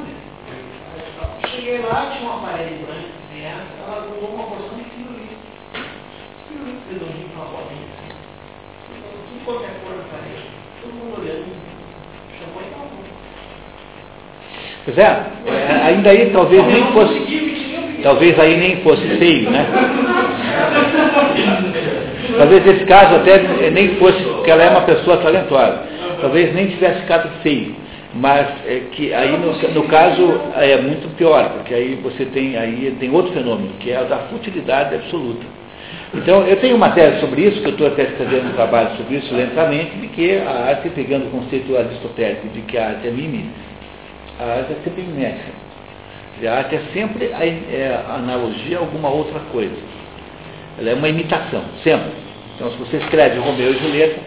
[1.49, 5.35] Cheguei lá, tinha uma parede branca, assim, ela colocou uma porção de pirulito.
[6.47, 7.87] Pirulito redondinho com uma bolinha.
[7.97, 8.11] Assim.
[9.29, 10.47] Tudo qualquer cor na parede.
[10.81, 11.47] Todo mundo olhando.
[12.39, 12.87] Chamou e acabou.
[14.85, 15.09] Pois é,
[15.47, 17.57] é, ainda aí talvez nem fosse.
[18.03, 19.65] Talvez aí nem fosse feio, né?
[22.38, 25.84] Talvez esse caso até nem fosse, porque ela é uma pessoa talentosa.
[26.21, 27.76] Talvez nem tivesse ficado feio.
[28.13, 32.95] Mas é que aí no, no, caso é muito pior, porque aí você tem, aí
[33.00, 35.45] tem outro fenômeno, que é o da futilidade absoluta.
[36.13, 39.17] Então, eu tenho uma tese sobre isso, que eu estou até escrevendo um trabalho sobre
[39.17, 43.12] isso lentamente, de que a arte, pegando o conceito aristotélico de que a arte é
[43.12, 43.52] mimesis,
[44.39, 45.52] a arte é sempre mimética.
[46.45, 49.76] A arte é sempre a, é, a analogia a alguma outra coisa.
[50.80, 52.26] Ela é uma imitação, sempre.
[52.58, 54.20] Então, se você escreve Romeu e Julieta,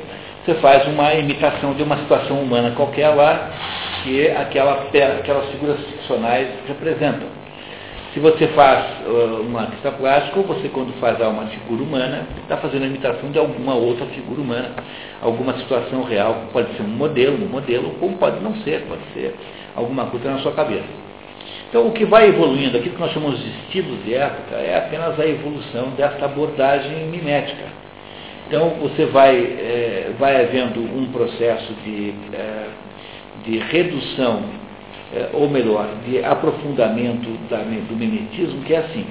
[0.45, 3.51] você faz uma imitação de uma situação humana qualquer lá,
[4.05, 4.87] que aquela,
[5.19, 7.27] aquelas figuras ficcionais representam.
[8.14, 12.85] Se você faz uh, uma artista plástico, você quando faz uma figura humana, está fazendo
[12.85, 14.71] a imitação de alguma outra figura humana,
[15.21, 19.35] alguma situação real, pode ser um modelo, um modelo, ou pode não ser, pode ser
[19.75, 21.11] alguma coisa na sua cabeça.
[21.69, 25.19] Então, o que vai evoluindo, aquilo que nós chamamos de estilos de época, é apenas
[25.19, 27.80] a evolução dessa abordagem mimética.
[28.50, 32.66] Então, você vai, é, vai havendo um processo de, é,
[33.44, 34.42] de redução,
[35.14, 39.06] é, ou melhor, de aprofundamento da, do mimetismo, que é assim.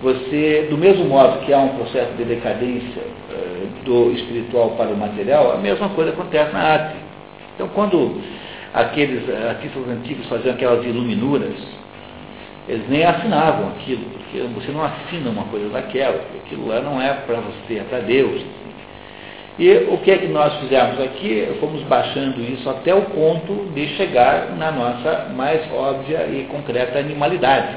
[0.00, 4.96] Você, do mesmo modo que há um processo de decadência é, do espiritual para o
[4.96, 6.96] material, a mesma coisa acontece na arte.
[7.56, 8.20] Então, quando
[8.72, 11.56] aqueles artistas antigos faziam aquelas iluminuras,
[12.68, 17.12] eles nem assinavam aquilo, porque você não assina uma coisa daquela, aquilo lá não é
[17.12, 18.42] para você, é para Deus.
[19.58, 21.46] E o que é que nós fizemos aqui?
[21.60, 27.76] Fomos baixando isso até o ponto de chegar na nossa mais óbvia e concreta animalidade,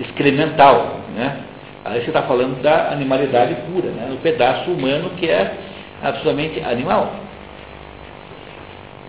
[0.00, 0.96] excremental.
[1.14, 1.36] Né?
[1.84, 4.08] Aí você está falando da animalidade pura, né?
[4.10, 5.54] no pedaço humano que é
[6.02, 7.12] absolutamente animal.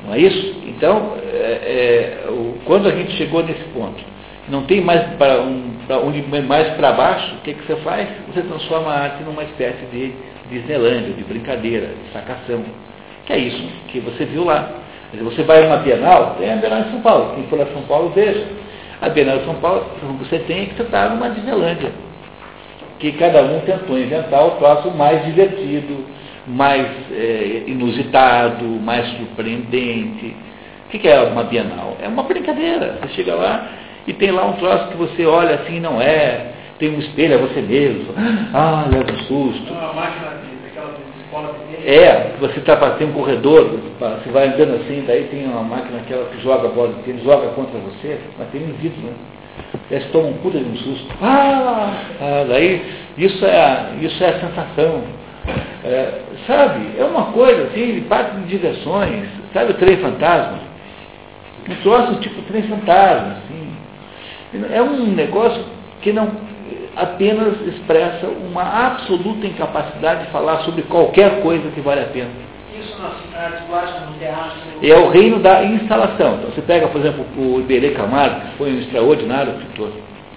[0.05, 0.61] Não é isso?
[0.67, 3.99] Então, é, é, o, quando a gente chegou nesse ponto,
[4.49, 5.73] não tem mais para um,
[6.05, 8.07] onde mais para baixo, o que, que você faz?
[8.27, 10.13] Você transforma a arte numa espécie de
[10.49, 12.63] Disneylandia, de brincadeira, de sacação.
[13.25, 14.69] Que é isso que você viu lá.
[15.13, 17.33] Você vai a uma Bienal, tem a Bienal em São Paulo.
[17.35, 18.45] Quem for a São Paulo, veja.
[19.01, 19.85] A Bienal de São Paulo,
[20.19, 21.91] você tem que você está numa Disneylandia.
[22.99, 26.05] Que cada um tentou inventar o troço mais divertido,
[26.45, 30.35] mais é, inusitado, mais surpreendente.
[30.85, 31.97] O que é uma Bienal?
[32.01, 32.97] É uma brincadeira.
[33.01, 33.69] Você chega lá
[34.09, 36.47] e tem lá um troço que você olha assim, não é,
[36.79, 38.07] tem um espelho, é você mesmo.
[38.51, 39.71] Ah, leva um susto.
[39.71, 45.45] Uma máquina de É, você tá, tem um corredor, você vai andando assim, daí tem
[45.45, 48.99] uma máquina aquela que joga a bola, que joga contra você, mas tem um vidro,
[48.99, 49.13] né?
[49.91, 51.13] Eles tomam um puta de um susto.
[51.21, 52.81] Ah, ah, daí
[53.15, 55.03] isso é, isso é a sensação.
[55.85, 60.57] É, sabe, é uma coisa assim, de parte de diversões, sabe o trem fantasma?
[61.69, 63.68] Um troço tipo trem fantasma, assim.
[64.71, 65.63] É um negócio
[66.01, 66.31] que não.
[66.95, 72.29] apenas expressa uma absoluta incapacidade de falar sobre qualquer coisa que vale a pena.
[72.79, 72.95] Isso
[73.35, 74.57] artes plásticas, no teatro.
[74.81, 76.35] É o reino da instalação.
[76.35, 79.91] Então, você pega, por exemplo, o Iberê Camargo, que foi um extraordinário pintor,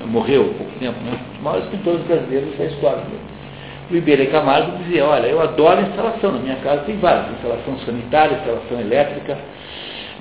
[0.06, 1.12] morreu há pouco tempo, né?
[1.12, 3.02] um dos maiores pintores brasileiros da história.
[3.90, 8.36] O Iberê Camargo dizia, olha, eu adoro instalação, na minha casa tem várias, instalação sanitária,
[8.36, 9.38] instalação elétrica,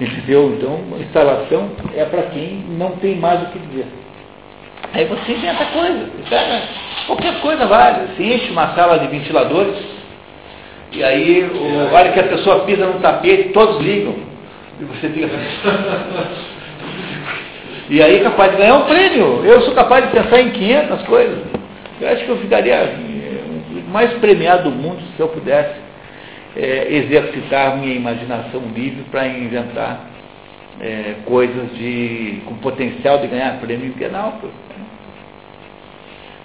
[0.01, 0.53] entendeu?
[0.57, 3.85] Então, instalação é para quem não tem mais o que dizer.
[4.93, 6.61] Aí você inventa coisa, pega,
[7.07, 9.75] qualquer coisa vale, você enche uma sala de ventiladores,
[10.91, 14.13] e aí, o, a hora que a pessoa pisa no tapete, todos ligam.
[14.79, 16.51] E você fica assim.
[17.89, 19.45] E aí capaz de ganhar um prêmio.
[19.45, 21.39] Eu sou capaz de pensar em 500 coisas.
[21.99, 23.41] Eu acho que eu ficaria eh,
[23.89, 25.75] mais premiado do mundo se eu pudesse
[26.55, 30.05] é, exercitar minha imaginação livre para inventar
[30.79, 34.39] é, coisas de, com potencial de ganhar prêmio bienal.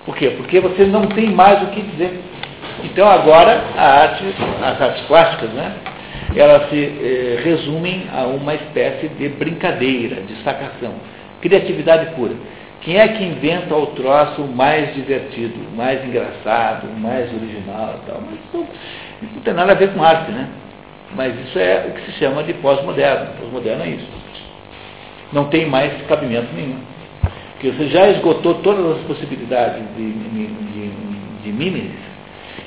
[0.04, 0.30] Por quê?
[0.30, 2.20] Porque você não tem mais o que dizer.
[2.84, 4.24] Então agora a arte,
[4.62, 5.74] as artes plásticas, né,
[6.34, 10.94] elas se eh, resumem a uma espécie de brincadeira, de sacação.
[11.40, 12.34] Criatividade pura.
[12.82, 18.20] Quem é que inventa o troço mais divertido, mais engraçado, mais original e tal?
[18.20, 18.66] Mas isso,
[19.22, 20.48] isso não tem nada a ver com arte, né?
[21.14, 23.32] Mas isso é o que se chama de pós-moderno.
[23.40, 24.08] Pós-moderno é isso.
[25.32, 26.78] Não tem mais cabimento nenhum.
[27.52, 30.90] Porque você já esgotou todas as possibilidades de, de, de,
[31.42, 32.06] de mimes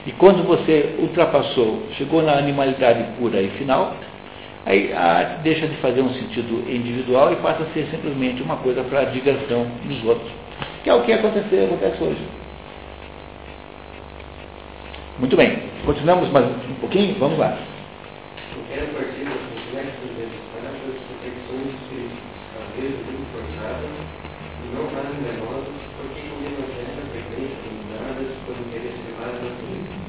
[0.06, 3.94] e quando você ultrapassou, chegou na animalidade pura e final,
[4.70, 8.58] aí a arte deixa de fazer um sentido individual e passa a ser simplesmente uma
[8.58, 10.32] coisa para diversão dos outros.
[10.84, 12.22] Que é o que acontece, acontece hoje.
[15.20, 17.16] Muito bem, continuamos mais um pouquinho?
[17.20, 17.58] Vamos lá.
[18.60, 18.76] E
[24.72, 30.00] não porque com demasiada frequência limitadas por interesse elevado na política.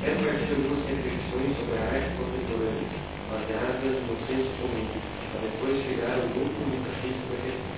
[0.00, 2.88] Quero partir algumas reflexões sobre a arte contemporânea,
[3.28, 4.86] baseadas no senso comum,
[5.32, 7.74] para depois chegar ao grupo metafísico da questão.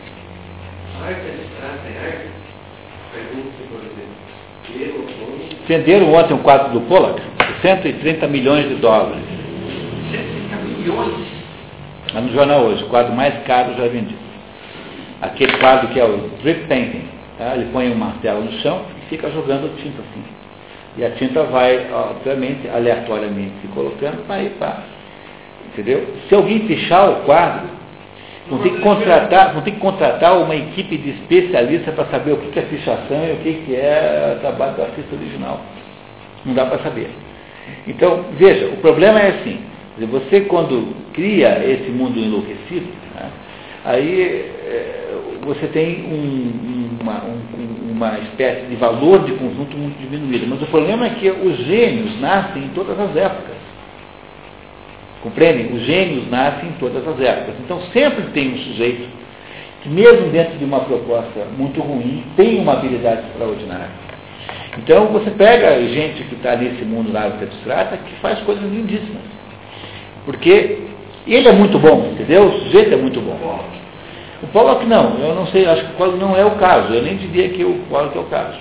[0.94, 0.97] A arte abstrata é arte?
[0.97, 0.97] Pergunta-se, por exemplo.
[0.97, 0.97] Eu, Antônio,
[5.66, 7.22] Venderam ontem um quadro do Pollock,
[7.62, 9.22] 130 milhões de dólares.
[10.10, 11.26] 130 milhões.
[12.06, 14.18] Está no jornal hoje, o quadro mais caro já vendido.
[15.20, 17.04] Aquele quadro que é o drip painting.
[17.36, 17.54] Tá?
[17.54, 20.24] Ele põe um martelo no chão e fica jogando tinta assim.
[20.96, 24.82] E a tinta vai, obviamente, aleatoriamente se colocando para ir para.
[25.66, 26.06] Entendeu?
[26.28, 27.77] Se alguém pichar o quadro,
[28.48, 32.36] vão ter que contratar, vão ter que contratar uma equipe de especialistas para saber o
[32.38, 35.60] que é pichação e o que é trabalho do artista original.
[36.44, 37.10] Não dá para saber.
[37.86, 39.60] Então, veja, o problema é assim,
[40.10, 43.30] você quando cria esse mundo enlouquecido, né,
[43.84, 44.98] aí é,
[45.42, 50.46] você tem um, uma, um, uma espécie de valor de conjunto muito diminuído.
[50.46, 53.57] Mas o problema é que os gênios nascem em todas as épocas.
[55.22, 55.72] Compreendem?
[55.74, 57.54] Os gênios nascem em todas as épocas.
[57.64, 59.08] Então sempre tem um sujeito
[59.82, 63.90] que, mesmo dentro de uma proposta muito ruim, tem uma habilidade extraordinária.
[64.78, 69.22] Então você pega gente que está nesse mundo da arte abstrata que faz coisas lindíssimas.
[70.24, 70.78] Porque
[71.26, 72.46] ele é muito bom, entendeu?
[72.46, 73.64] O sujeito é muito bom.
[74.42, 77.48] O Pollock não, eu não sei, acho que não é o caso, eu nem diria
[77.48, 78.58] que o Pollock é o caso.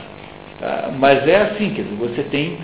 [0.60, 0.89] Tá?
[0.97, 2.58] Mas é assim, quer dizer, você tem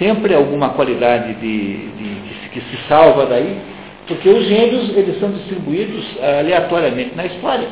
[0.00, 3.60] sempre alguma qualidade de, de que, se salva daí,
[4.08, 7.68] porque os gênios eles são distribuídos aleatoriamente na história.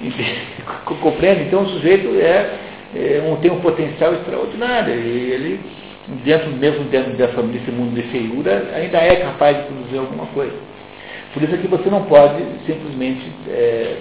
[1.02, 1.42] Compreende?
[1.42, 2.50] Então o sujeito é,
[2.94, 5.60] é um, tem um potencial extraordinário e ele,
[6.24, 10.54] dentro, mesmo dentro dessa, desse mundo de feiura, ainda é capaz de produzir alguma coisa.
[11.34, 13.96] Por isso é que você não pode simplesmente é,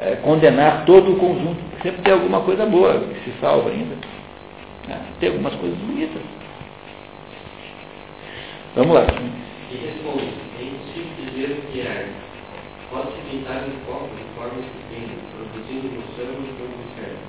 [0.00, 1.56] é, condenar todo o conjunto.
[1.82, 3.94] Sempre tem alguma coisa boa que se salva ainda.
[4.88, 5.00] Né?
[5.20, 6.20] Tem algumas coisas bonitas.
[8.74, 9.06] Vamos lá.
[9.06, 12.10] E responde, é impossível dizer o que é.
[12.90, 17.22] Pode-se pintar um copo de forma estupenda, produzindo emoção e como certo.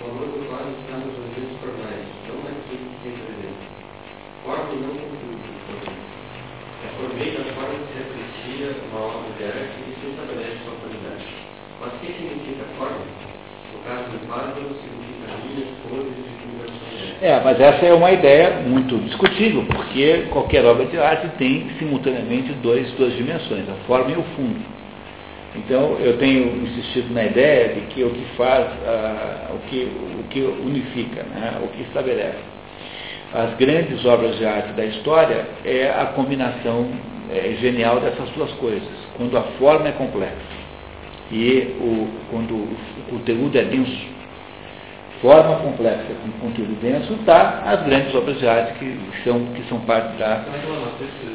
[0.00, 3.68] O valor do quadro está nos objetos formais, não naquilo que tem presente.
[4.48, 5.92] Forma não conteúdo, portanto.
[5.92, 10.56] É por meio da forma que se aprecia uma obra de arte e se estabelece
[10.64, 11.28] sua qualidade.
[11.84, 13.04] Mas o que significa forma?
[13.04, 15.07] No caso do quadro, significa
[17.20, 22.52] É, mas essa é uma ideia muito discutível, porque qualquer obra de arte tem simultaneamente
[22.62, 24.60] dois, duas dimensões, a forma e o fundo.
[25.56, 29.88] Então, eu tenho insistido na ideia de que o que faz, uh, o, que,
[30.20, 32.58] o que unifica, né, o que estabelece
[33.32, 36.88] as grandes obras de arte da história é a combinação
[37.30, 40.34] é, genial dessas duas coisas, quando a forma é complexa
[41.30, 42.76] e o, quando o
[43.10, 44.17] conteúdo é denso.
[45.20, 49.80] Forma complexa com conteúdo denso, está as grandes obras de arte que são, que são
[49.80, 50.26] parte da.
[50.26, 50.40] É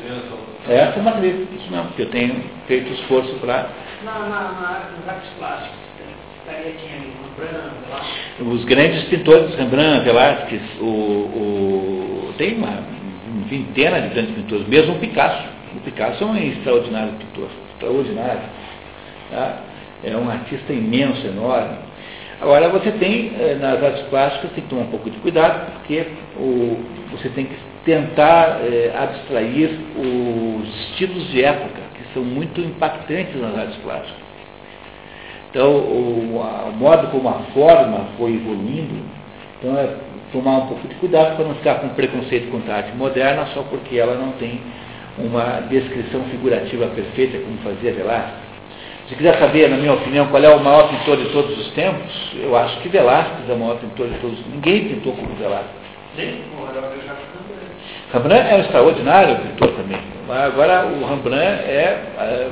[0.03, 0.53] viram?
[0.67, 3.69] Essa é uma matriz, isso mesmo, que eu tenho feito esforço para.
[4.03, 5.77] Na, na, na, nos artes plásticos,
[6.39, 7.23] estaria quem ali?
[7.33, 8.47] Rembrandt, Velázquez?
[8.47, 12.83] Os grandes pintores, Rembrandt, Velázquez, o, o, tem uma
[13.49, 15.43] vintena de grandes pintores, mesmo o Picasso.
[15.75, 18.41] O Picasso é um extraordinário pintor, extraordinário.
[19.31, 19.57] Tá?
[20.03, 21.77] É um artista imenso, enorme.
[22.43, 26.05] Agora, você tem, eh, nas artes plásticas, tem que tomar um pouco de cuidado, porque
[26.35, 26.77] o,
[27.09, 33.57] você tem que tentar é, abstrair os estilos de época, que são muito impactantes nas
[33.57, 34.21] artes plásticas.
[35.49, 39.05] Então, o, a, o modo como a forma foi evoluindo,
[39.57, 39.95] então é
[40.33, 43.63] tomar um pouco de cuidado para não ficar com preconceito contra a arte moderna só
[43.63, 44.59] porque ela não tem
[45.17, 48.52] uma descrição figurativa perfeita como fazia Velázquez.
[49.07, 52.11] Se quiser saber, na minha opinião, qual é o maior pintor de todos os tempos,
[52.35, 54.55] eu acho que Velázquez é o maior pintor de todos os tempos.
[54.55, 55.83] Ninguém pintou como Velázquez.
[56.15, 59.99] Sim, o Rembrandt é um extraordinário pintor também.
[60.27, 62.49] Mas agora o Rembrandt é, é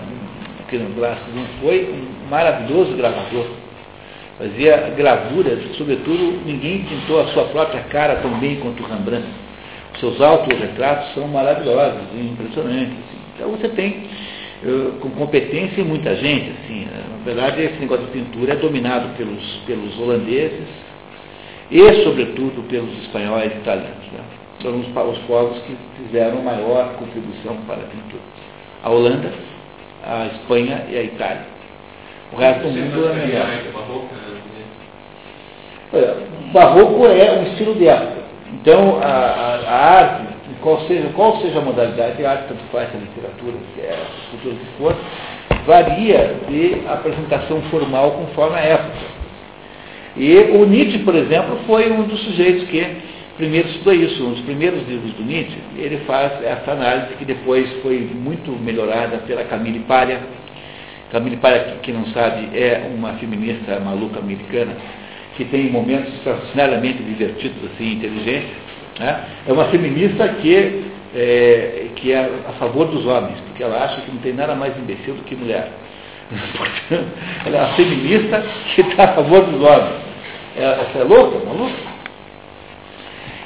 [0.68, 3.45] que Velázquez não foi, um maravilhoso gravador.
[4.38, 9.28] Fazia gravuras, sobretudo ninguém pintou a sua própria cara tão bem quanto o Rembrandt.
[9.99, 12.93] Seus autorretratos são maravilhosos, impressionantes.
[12.93, 13.20] Assim.
[13.36, 14.04] Então você tem
[14.64, 16.51] eu, com competência em muita gente.
[16.51, 17.03] Assim, né?
[17.18, 20.68] na verdade, esse negócio de pintura é dominado pelos, pelos holandeses
[21.70, 24.05] e, sobretudo, pelos espanhóis e italianos.
[24.12, 24.20] Né?
[24.62, 28.22] São os, os povos que fizeram maior contribuição para a pintura.
[28.84, 29.32] A Holanda,
[30.03, 31.45] a Espanha e a Itália.
[32.32, 33.47] O resto do mundo é melhor.
[35.93, 36.16] É,
[36.47, 38.22] o barroco é um estilo de época.
[38.53, 40.31] Então, a, a, a arte,
[40.62, 44.32] qual seja, qual seja a modalidade, a arte tanto faz a literatura, que é a
[44.32, 44.95] cultura que for,
[45.66, 49.22] varia de apresentação formal conforme a época.
[50.18, 52.86] E o Nietzsche, por exemplo, foi um dos sujeitos que
[53.38, 54.26] primeiro estudou isso.
[54.26, 59.18] Um dos primeiros livros do Nietzsche, ele faz essa análise que depois foi muito melhorada
[59.20, 60.20] pela Camille Paglia.
[61.12, 64.76] Camille Paglia, que não sabe, é uma feminista maluca americana
[65.38, 68.70] que tem momentos extraordinariamente divertidos, assim, inteligentes.
[69.00, 69.26] Né?
[69.48, 70.56] É uma feminista que
[71.14, 74.78] é, que é a favor dos homens, porque ela acha que não tem nada mais
[74.78, 75.70] imbecil do que mulher.
[77.46, 80.02] Ela é uma feminista que está a favor dos homens.
[80.56, 81.92] Essa é louca, maluca?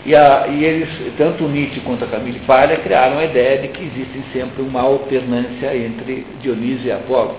[0.06, 3.84] E, a, e, eles, tanto Nietzsche quanto a Camille Paglia, criaram a ideia de que
[3.84, 7.38] existe sempre uma alternância entre Dionísio e Apolo.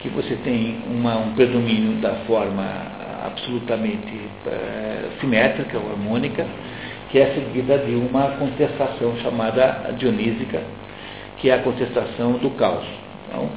[0.00, 2.64] Que você tem uma, um predomínio da forma
[3.24, 6.44] absolutamente é, simétrica ou harmônica,
[7.10, 10.62] que é seguida de uma contestação chamada dionísica,
[11.38, 12.84] que é a contestação do caos.
[13.28, 13.48] Então,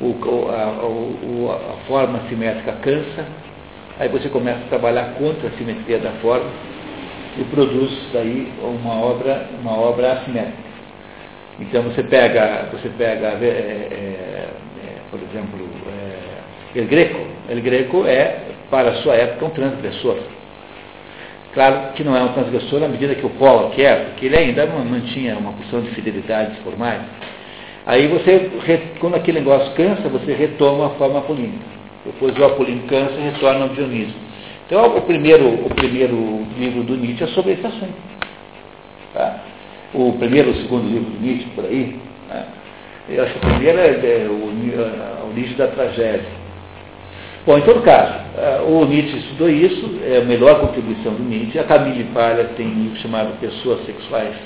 [0.00, 3.26] o, a, a forma simétrica cansa,
[3.98, 6.50] aí você começa a trabalhar contra a simetria da forma
[7.38, 10.70] e produz daí uma obra, uma obra assimétrica.
[11.60, 14.48] Então você pega, você pega é, é,
[14.82, 17.26] é, por exemplo, é, El Greco.
[17.48, 18.38] El Greco é,
[18.70, 20.16] para a sua época, um transgressor.
[21.52, 24.66] Claro que não é um transgressor na medida que o Paulo quer, porque ele ainda
[24.66, 27.00] mantinha uma porção de fidelidades formais.
[27.86, 28.50] Aí você,
[29.00, 31.58] quando aquele negócio cansa, você retoma a forma apolínea.
[32.06, 34.14] Depois o apolíneo cansa e retorna ao Dionísio.
[34.66, 37.94] Então o primeiro, o primeiro livro do Nietzsche é sobre esse assunto.
[39.12, 39.40] Tá?
[39.92, 41.98] O primeiro ou segundo livro do Nietzsche, por aí,
[42.28, 42.44] né?
[43.08, 46.39] eu acho que o primeiro é, é o, o Nietzsche da tragédia.
[47.46, 51.58] Bom, em todo caso, eh, o Nietzsche estudou isso, é a melhor contribuição do Nietzsche.
[51.58, 54.36] A Camille Palha tem um livro chamado Pessoas Sexuais,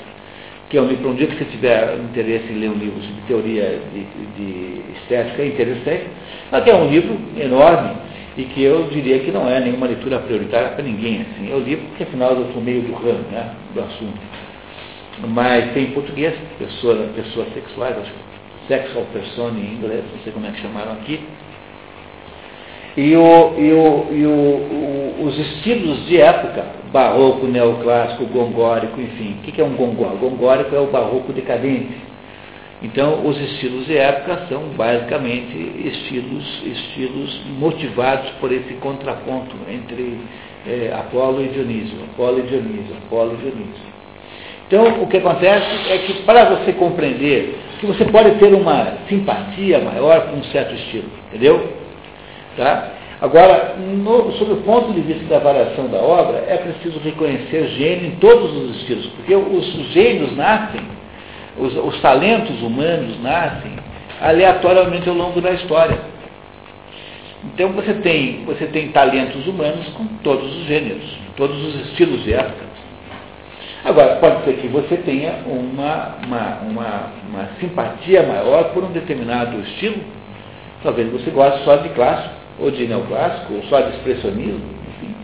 [0.69, 3.21] que é um livro, um dia que você tiver interesse em ler um livro sobre
[3.27, 4.05] teoria de,
[4.37, 6.05] de estética, é interessante,
[6.49, 7.91] mas que é um livro enorme
[8.37, 11.21] e que eu diria que não é nenhuma leitura prioritária para ninguém.
[11.21, 11.49] Assim.
[11.49, 14.19] Eu li porque, afinal, eu estou meio do ramo né, do assunto.
[15.27, 17.97] Mas tem em português, pessoa, pessoas sexuais,
[18.69, 21.19] sexual person em inglês, não sei como é que chamaram aqui.
[22.97, 29.37] E, o, e, o, e o, os estilos de época, barroco, neoclássico, gongórico, enfim.
[29.39, 30.29] O que é um gongórico?
[30.29, 32.05] Gongórico é o barroco decadente.
[32.81, 40.19] Então, os estilos de época são basicamente estilos, estilos motivados por esse contraponto entre
[40.67, 43.95] é, Apolo e Dionísio, Apolo e Dionísio, Apolo e Dionísio.
[44.67, 49.79] Então, o que acontece é que para você compreender que você pode ter uma simpatia
[49.79, 51.84] maior com um certo estilo, entendeu?
[52.55, 52.91] Tá?
[53.21, 58.07] Agora, no, sob o ponto de vista da variação da obra, é preciso reconhecer gênio
[58.07, 60.81] em todos os estilos, porque os, os gênios nascem,
[61.57, 63.71] os, os talentos humanos nascem
[64.21, 65.97] aleatoriamente ao longo da história.
[67.53, 71.05] Então você tem, você tem talentos humanos com todos os gêneros,
[71.37, 72.65] todos os estilos de época.
[73.85, 79.59] Agora, pode ser que você tenha uma, uma, uma, uma simpatia maior por um determinado
[79.61, 79.97] estilo.
[80.81, 85.15] Talvez você goste só de clássico, ou de neoclássico, ou só de expressionismo, enfim.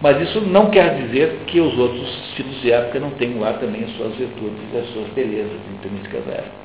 [0.00, 3.84] Mas isso não quer dizer que os outros estilos de época não tenham lá também
[3.84, 6.60] as suas virtudes e as suas belezas intrínsecas da época.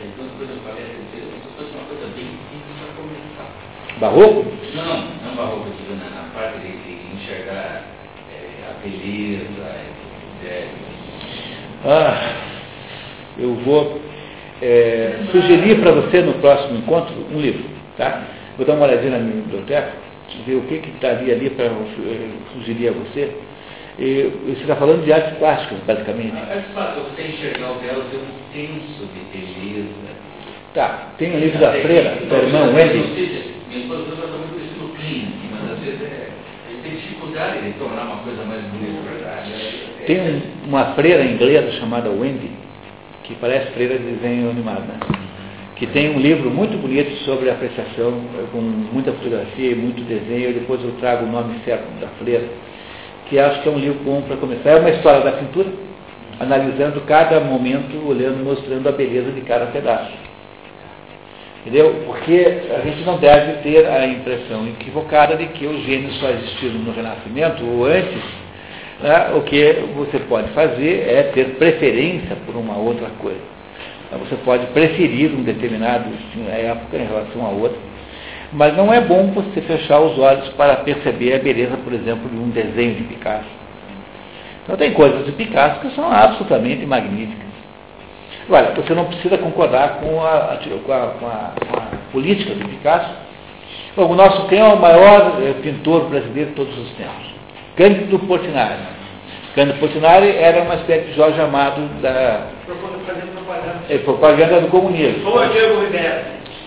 [0.00, 3.50] Então, se fosse uma coisa bem simples para começar.
[3.98, 4.46] Barroco?
[4.74, 7.82] Não, não, não barroco, digo, na, parte de, de enxergar
[8.32, 9.88] é, a beleza,
[10.44, 10.68] é,
[11.84, 12.36] Ah,
[13.36, 14.07] eu vou
[14.62, 17.64] é, sugerir para você no próximo encontro um livro,
[17.96, 18.22] tá?
[18.56, 19.92] Vou dar uma olhadinha na minha biblioteca,
[20.46, 23.30] ver o que que estaria ali para eh, sugerir a você.
[23.98, 26.34] E, você está falando de artes plásticas, basicamente.
[26.36, 29.88] É fácil você enxergar o ter um senso de beleza.
[30.74, 32.98] Tá, tem um livro da freira, da irmã Wendy.
[33.68, 36.28] Minha esposa gosta muito do clean, assim, mas às vezes é,
[36.82, 39.52] tem dificuldade de tornar uma coisa mais bonita, verdade.
[39.52, 42.50] É, Tem um- uma freira inglesa chamada Wendy,
[43.28, 44.98] que parece freira de desenho animado, né?
[45.76, 50.54] Que tem um livro muito bonito sobre apreciação, eh, com muita fotografia e muito desenho.
[50.54, 52.48] Depois eu trago o nome certo da freira,
[53.28, 54.70] que acho que é um livro bom para começar.
[54.70, 55.68] É uma história da pintura,
[56.40, 60.10] analisando cada momento, olhando, mostrando a beleza de cada pedaço.
[61.60, 62.02] Entendeu?
[62.06, 66.78] Porque a gente não deve ter a impressão equivocada de que os gênios só existiram
[66.80, 68.47] no Renascimento ou antes.
[69.02, 69.30] Né?
[69.34, 73.40] O que você pode fazer é ter preferência por uma outra coisa.
[74.06, 77.78] Então, Você pode preferir um determinado estilo, época em relação a outra.
[78.52, 82.36] Mas não é bom você fechar os olhos para perceber a beleza, por exemplo, de
[82.36, 83.44] um desenho de Picasso.
[84.64, 87.46] Então tem coisas de Picasso que são absolutamente magníficas.
[88.46, 92.64] Agora, você não precisa concordar com a, com a- com a- com a política de
[92.64, 93.10] Picasso.
[93.96, 97.37] O nosso quem é o maior eh, pintor brasileiro de todos os tempos?
[97.78, 98.82] Cândido Portinari.
[99.54, 103.80] Cândido Portinari era uma espécie de Jorge Amado da propaganda.
[103.88, 105.22] eh, propaganda do comunismo.
[105.22, 105.74] Sou o Diego.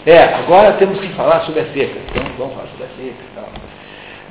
[0.05, 1.99] É, agora temos que falar sobre a seca.
[2.09, 3.49] Então vamos falar sobre a seca e tal.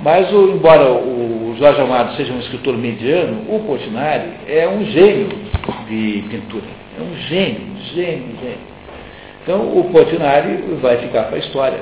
[0.03, 5.28] Mas, o- embora o Jorge Amado seja um escritor mediano, o Portinari é um gênio
[5.87, 6.64] de pintura.
[6.99, 8.70] É um gênio, gênio, gênio.
[9.43, 11.78] Então, o Portinari vai ficar para a história.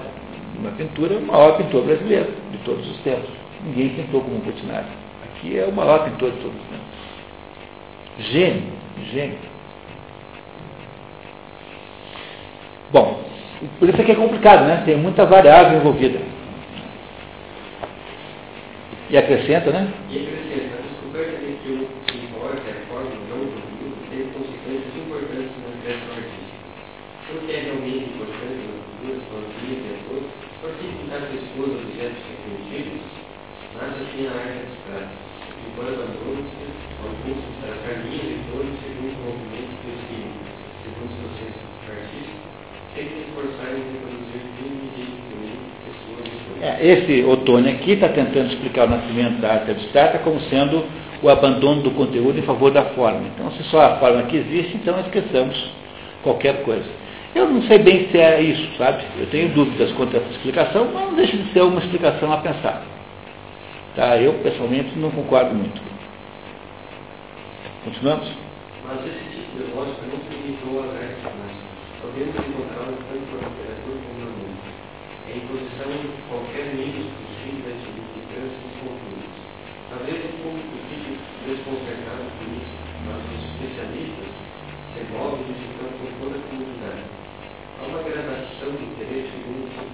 [0.59, 3.31] Uma pintura, o maior pintor brasileiro de todos os tempos.
[3.65, 4.87] Ninguém pintou como Portinari.
[5.25, 8.31] Aqui é o maior pintor de todos os tempos.
[8.31, 8.73] Gênio,
[9.13, 9.39] gênio.
[12.93, 13.23] Bom,
[13.79, 14.83] por isso é que é complicado, né?
[14.85, 16.21] Tem muita variável envolvida.
[19.11, 19.93] E acrescenta, né?
[20.11, 23.97] E acrescenta, a descoberta de que o que importa é a forma não o conteúdo
[24.11, 26.59] teve consequências importantes na criação artística.
[27.29, 30.31] O que é realmente importante na cultura, fantasia e atores,
[30.63, 33.01] participar da esposa objetos reconhecidos,
[34.19, 35.09] nasce assim a arte abstrata,
[35.69, 36.65] enquanto a música,
[37.05, 37.39] alguns
[38.83, 40.43] segundo o movimento do espírito,
[40.83, 42.41] segundo os processos artísticos,
[42.95, 44.39] tem que se esforçar em reproduzir.
[46.61, 50.85] É, esse Otônio aqui está tentando explicar o nascimento da arte abstrata como sendo
[51.23, 53.29] o abandono do conteúdo em favor da forma.
[53.33, 55.57] Então, se só a forma que existe, então esqueçamos
[56.25, 56.89] qualquer coisa.
[57.33, 59.05] Eu não sei bem se é isso, sabe?
[59.21, 62.39] Eu tenho dúvidas quanto a essa explicação, mas não deixa de ser uma explicação a
[62.39, 62.98] pensar.
[63.99, 64.15] Tá?
[64.15, 65.83] Eu, pessoalmente, não concordo muito.
[67.83, 68.31] Continuamos?
[68.87, 71.83] Mas esse tipo de lógica não se limitou artes plásticas.
[71.99, 74.71] Podemos encontrá-lo tanto na literatura como música.
[75.27, 79.35] É a imposição de qualquer meio possível da significância dos conteúdos.
[79.91, 84.31] Talvez o público fique desconcertado com isso, mas os especialistas
[84.95, 87.03] se movem visitando com toda a comunidade.
[87.03, 89.91] Há uma gradação de interesse segundo a sua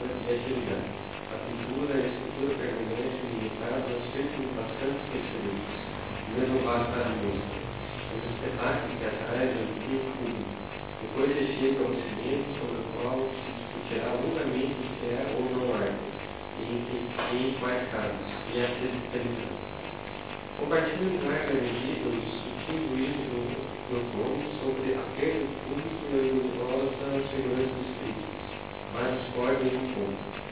[1.64, 1.64] criatividade.
[1.64, 5.94] A pintura e a escultura permanecem limitadas a círculos bastante específicos.
[6.24, 7.64] O mesmo vale para a música
[8.14, 10.54] os espetáculos teatrais do antigo público.
[11.02, 15.74] Depois se chega ao cimento sobre o qual se discutirá longamente se é ou não
[16.54, 16.96] e em, que,
[17.34, 18.68] e em quais casos, e a
[19.10, 19.58] televisão.
[20.58, 26.14] Compartilho em larga medida o discutivo isso do, Gomes sobre a perda do público e
[26.14, 26.88] a ilusosa
[27.30, 28.54] segurança dos críticos,
[28.94, 30.43] mas discordem um ponto.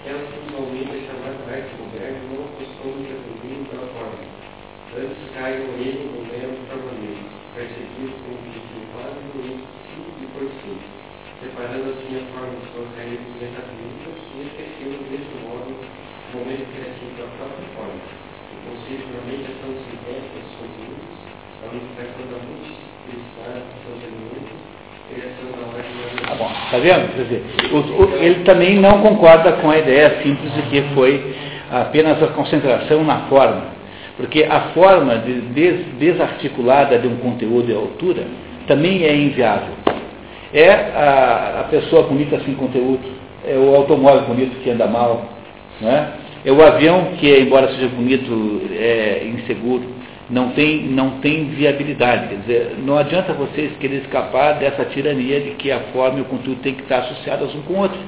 [0.00, 4.24] Que usualmente é chamada arte moderna não costuma ter domínio pela forma,
[4.96, 10.26] antes cai no erro do mero formalismo, perseguido com o objetivo quase do simples e
[10.32, 10.72] por si,
[11.44, 17.12] separando assim a forma de suas raízes metafísicas e esquecendo desse modo o momento criativo
[17.20, 21.16] da própria forma, que consiste na mediação sintética dos conteúdos,
[21.60, 24.80] a unificação da multiplicidade dos seus elementos
[26.26, 27.14] Tá bom, tá vendo?
[27.14, 31.34] Quer dizer, o- o- ele também não concorda com a ideia simples de que foi
[31.70, 33.62] apenas a concentração na forma.
[34.16, 38.24] Porque a forma de des- desarticulada de um conteúdo e altura
[38.66, 39.74] também é inviável.
[40.52, 43.00] É a, a pessoa bonita sem conteúdo,
[43.46, 45.24] é o automóvel bonito que anda mal,
[45.80, 46.08] né?
[46.44, 49.84] é o avião que, embora seja bonito, é inseguro,
[50.30, 52.28] não tem, não tem viabilidade.
[52.28, 56.26] Quer dizer, não adianta vocês querer escapar dessa tirania de que a forma e o
[56.26, 57.98] conteúdo têm que estar associados um com o outro.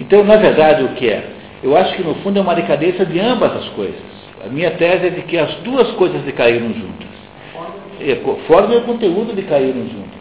[0.00, 1.24] Então, na verdade, o que é?
[1.62, 4.00] Eu acho que no fundo é uma decadência de ambas as coisas.
[4.44, 7.08] A minha tese é de que as duas coisas decaíram juntas.
[8.00, 8.14] É,
[8.46, 10.18] Forma e conteúdo decaíram juntas.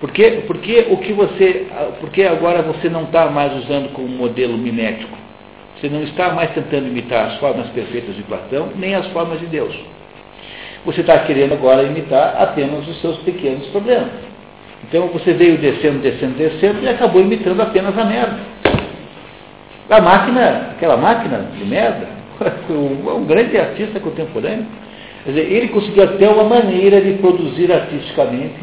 [0.00, 1.66] Porque, porque o que você.
[2.00, 5.17] Porque agora você não está mais usando como modelo mimético.
[5.80, 9.46] Você não está mais tentando imitar as formas perfeitas de Platão, nem as formas de
[9.46, 9.74] Deus.
[10.84, 14.10] Você está querendo agora imitar apenas os seus pequenos problemas.
[14.84, 18.38] Então você veio descendo, descendo, descendo e acabou imitando apenas a merda.
[19.90, 22.08] A máquina, aquela máquina de merda,
[22.70, 24.66] um, um grande artista contemporâneo.
[25.24, 28.56] Quer dizer, ele conseguiu até uma maneira de produzir artisticamente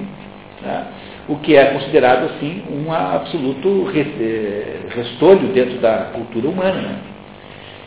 [0.61, 0.83] né,
[1.27, 6.81] o que é considerado assim um absoluto eh, restolho dentro da cultura humana.
[6.81, 6.95] né?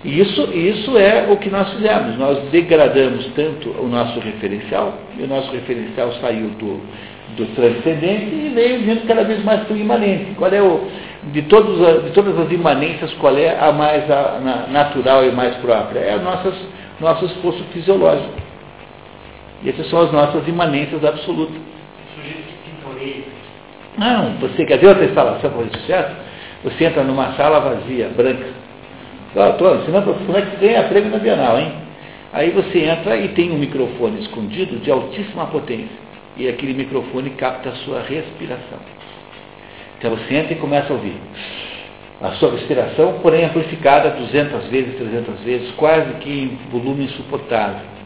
[0.04, 2.16] E isso, isso é o que nós fizemos.
[2.18, 6.80] Nós degradamos tanto o nosso referencial, e o nosso referencial saiu do,
[7.36, 10.34] do transcendente e veio vindo cada vez mais para o imanente.
[10.36, 10.86] Qual é o,
[11.32, 15.56] de, todos, de todas as imanências, qual é a mais a- na- natural e mais
[15.56, 15.98] própria?
[16.00, 16.22] É o
[17.00, 18.34] nosso esforço fisiológico.
[19.64, 21.56] E essas são as nossas imanências absolutas.
[23.96, 26.14] Não, você quer ver outra instalação com sucesso?
[26.64, 28.46] Você entra numa sala vazia, branca.
[29.34, 31.72] Estou ensinando para você que ganha prêmio na Bienal, hein?
[32.32, 35.96] Aí você entra e tem um microfone escondido de altíssima potência.
[36.36, 38.78] E aquele microfone capta a sua respiração.
[39.98, 41.16] Então você entra e começa a ouvir.
[42.20, 47.97] A sua respiração, porém amplificada 200 vezes, 300 vezes, quase que em volume insuportável.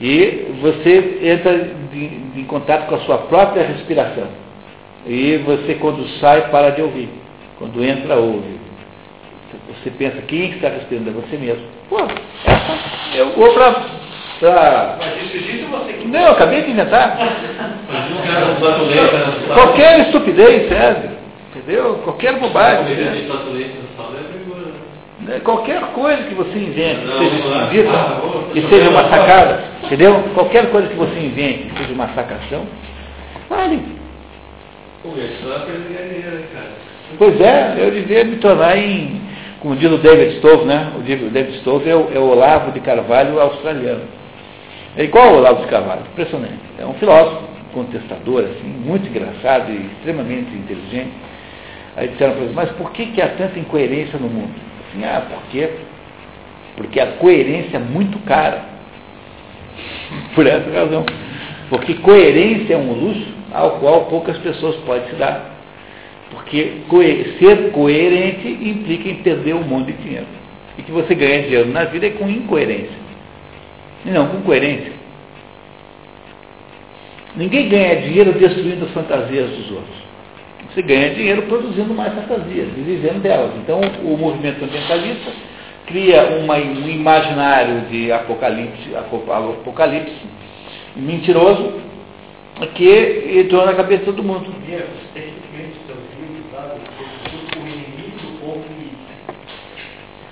[0.00, 1.56] E você entra
[1.92, 4.26] de- em contato com a sua própria respiração.
[5.06, 7.08] E você, quando sai, para de ouvir.
[7.58, 8.56] Quando entra, ouve.
[9.68, 11.10] Você pensa, quem é está respirando?
[11.10, 11.64] É você mesmo.
[11.88, 11.98] Pô,
[12.44, 12.78] essa,
[13.16, 13.72] eu vou para...
[14.38, 14.96] Pra...
[14.98, 17.16] Mas isso você que Não, eu acabei de inventar.
[19.54, 21.08] Qualquer estupidez serve.
[21.54, 21.94] Entendeu?
[22.04, 22.84] Qualquer bobagem.
[25.42, 27.90] Qualquer coisa que você invente, que seja esquisita,
[28.22, 30.22] vou- que seja uma sacada, entendeu?
[30.34, 32.64] Qualquer coisa que você invente, que seja uma sacação,
[33.48, 33.74] vale.
[33.74, 33.82] Hein,
[36.52, 36.70] cara.
[37.18, 39.20] Pois é, eu devia me tornar em,
[39.60, 40.92] como diz o David Stove, né?
[40.96, 44.02] O David Stove é o, é o Olavo de Carvalho australiano.
[44.96, 46.58] É igual ao Olavo de Carvalho, impressionante.
[46.78, 51.12] É um filósofo, contestador, assim, muito engraçado e extremamente inteligente.
[51.96, 54.54] Aí disseram para ele, mas por que, que há tanta incoerência no mundo?
[54.96, 55.68] Assim, ah, por quê?
[56.76, 58.64] Porque a coerência é muito cara.
[60.34, 61.04] Por essa razão.
[61.68, 65.56] Porque coerência é um luxo ao qual poucas pessoas podem se dar.
[66.30, 66.82] Porque
[67.38, 70.26] ser coerente implica em perder um monte de dinheiro.
[70.78, 73.06] E que você ganha dinheiro na vida é com incoerência.
[74.04, 74.92] E não com coerência.
[77.34, 80.05] Ninguém ganha dinheiro destruindo as fantasias dos outros.
[80.76, 83.50] Você ganha dinheiro produzindo mais fantasias e vivendo delas.
[83.56, 85.32] Então, o movimento ambientalista
[85.86, 90.12] cria uma- um imaginário de apocalipse, apo- apocalipse
[90.94, 91.80] mentiroso
[92.74, 94.52] que entrou na cabeça de todo mundo.
[94.66, 96.78] Diego, você tem que ver seu livro, sabe?
[97.56, 98.90] O inimigo do povo que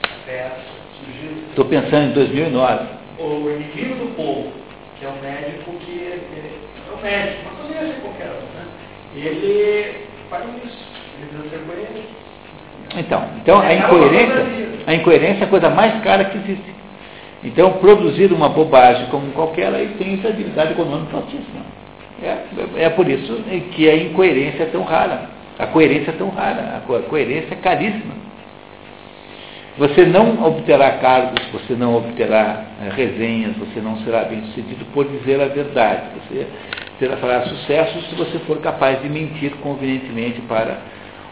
[0.05, 0.51] até
[1.01, 1.38] surgiu.
[1.49, 2.84] Estou pensando em 2009.
[3.18, 4.53] O inimigo do povo,
[5.01, 8.66] que é um médico que é, é um médico, mas poderia ser qualquer um, né?
[9.16, 10.78] Ele faz isso,
[11.18, 12.09] ele precisa ser coerente.
[12.97, 14.47] Então, então a incoerência,
[14.87, 16.74] a incoerência é a coisa mais cara que existe.
[17.43, 21.61] Então, produzir uma bobagem como qualquer aí tem viabilidade econômica altíssima.
[22.22, 25.28] É, é por isso que a incoerência é tão rara.
[25.59, 26.78] A coerência é tão rara.
[26.78, 28.14] A coerência é caríssima.
[29.76, 35.05] Você não obterá cargos, você não obterá eh, resenhas, você não será bem sucedido por
[35.05, 36.03] dizer a verdade.
[36.14, 36.47] Você
[36.99, 40.78] terá fará sucesso se você for capaz de mentir convenientemente para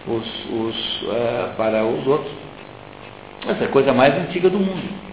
[0.07, 2.33] os, os, ah, para os outros.
[3.47, 5.13] Essa é a coisa mais antiga do mundo.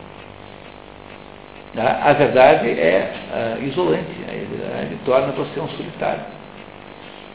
[1.75, 2.01] Tá?
[2.03, 6.39] A verdade é ah, isolante, a verdade torna você um solitário.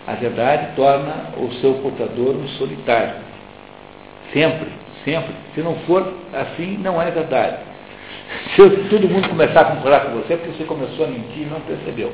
[0.07, 3.15] A verdade torna o seu portador um solitário.
[4.33, 4.69] Sempre,
[5.05, 5.33] sempre.
[5.55, 7.59] Se não for assim, não é verdade.
[8.55, 11.51] Se todo mundo começar a concordar com você, é porque você começou a mentir e
[11.51, 12.13] não percebeu.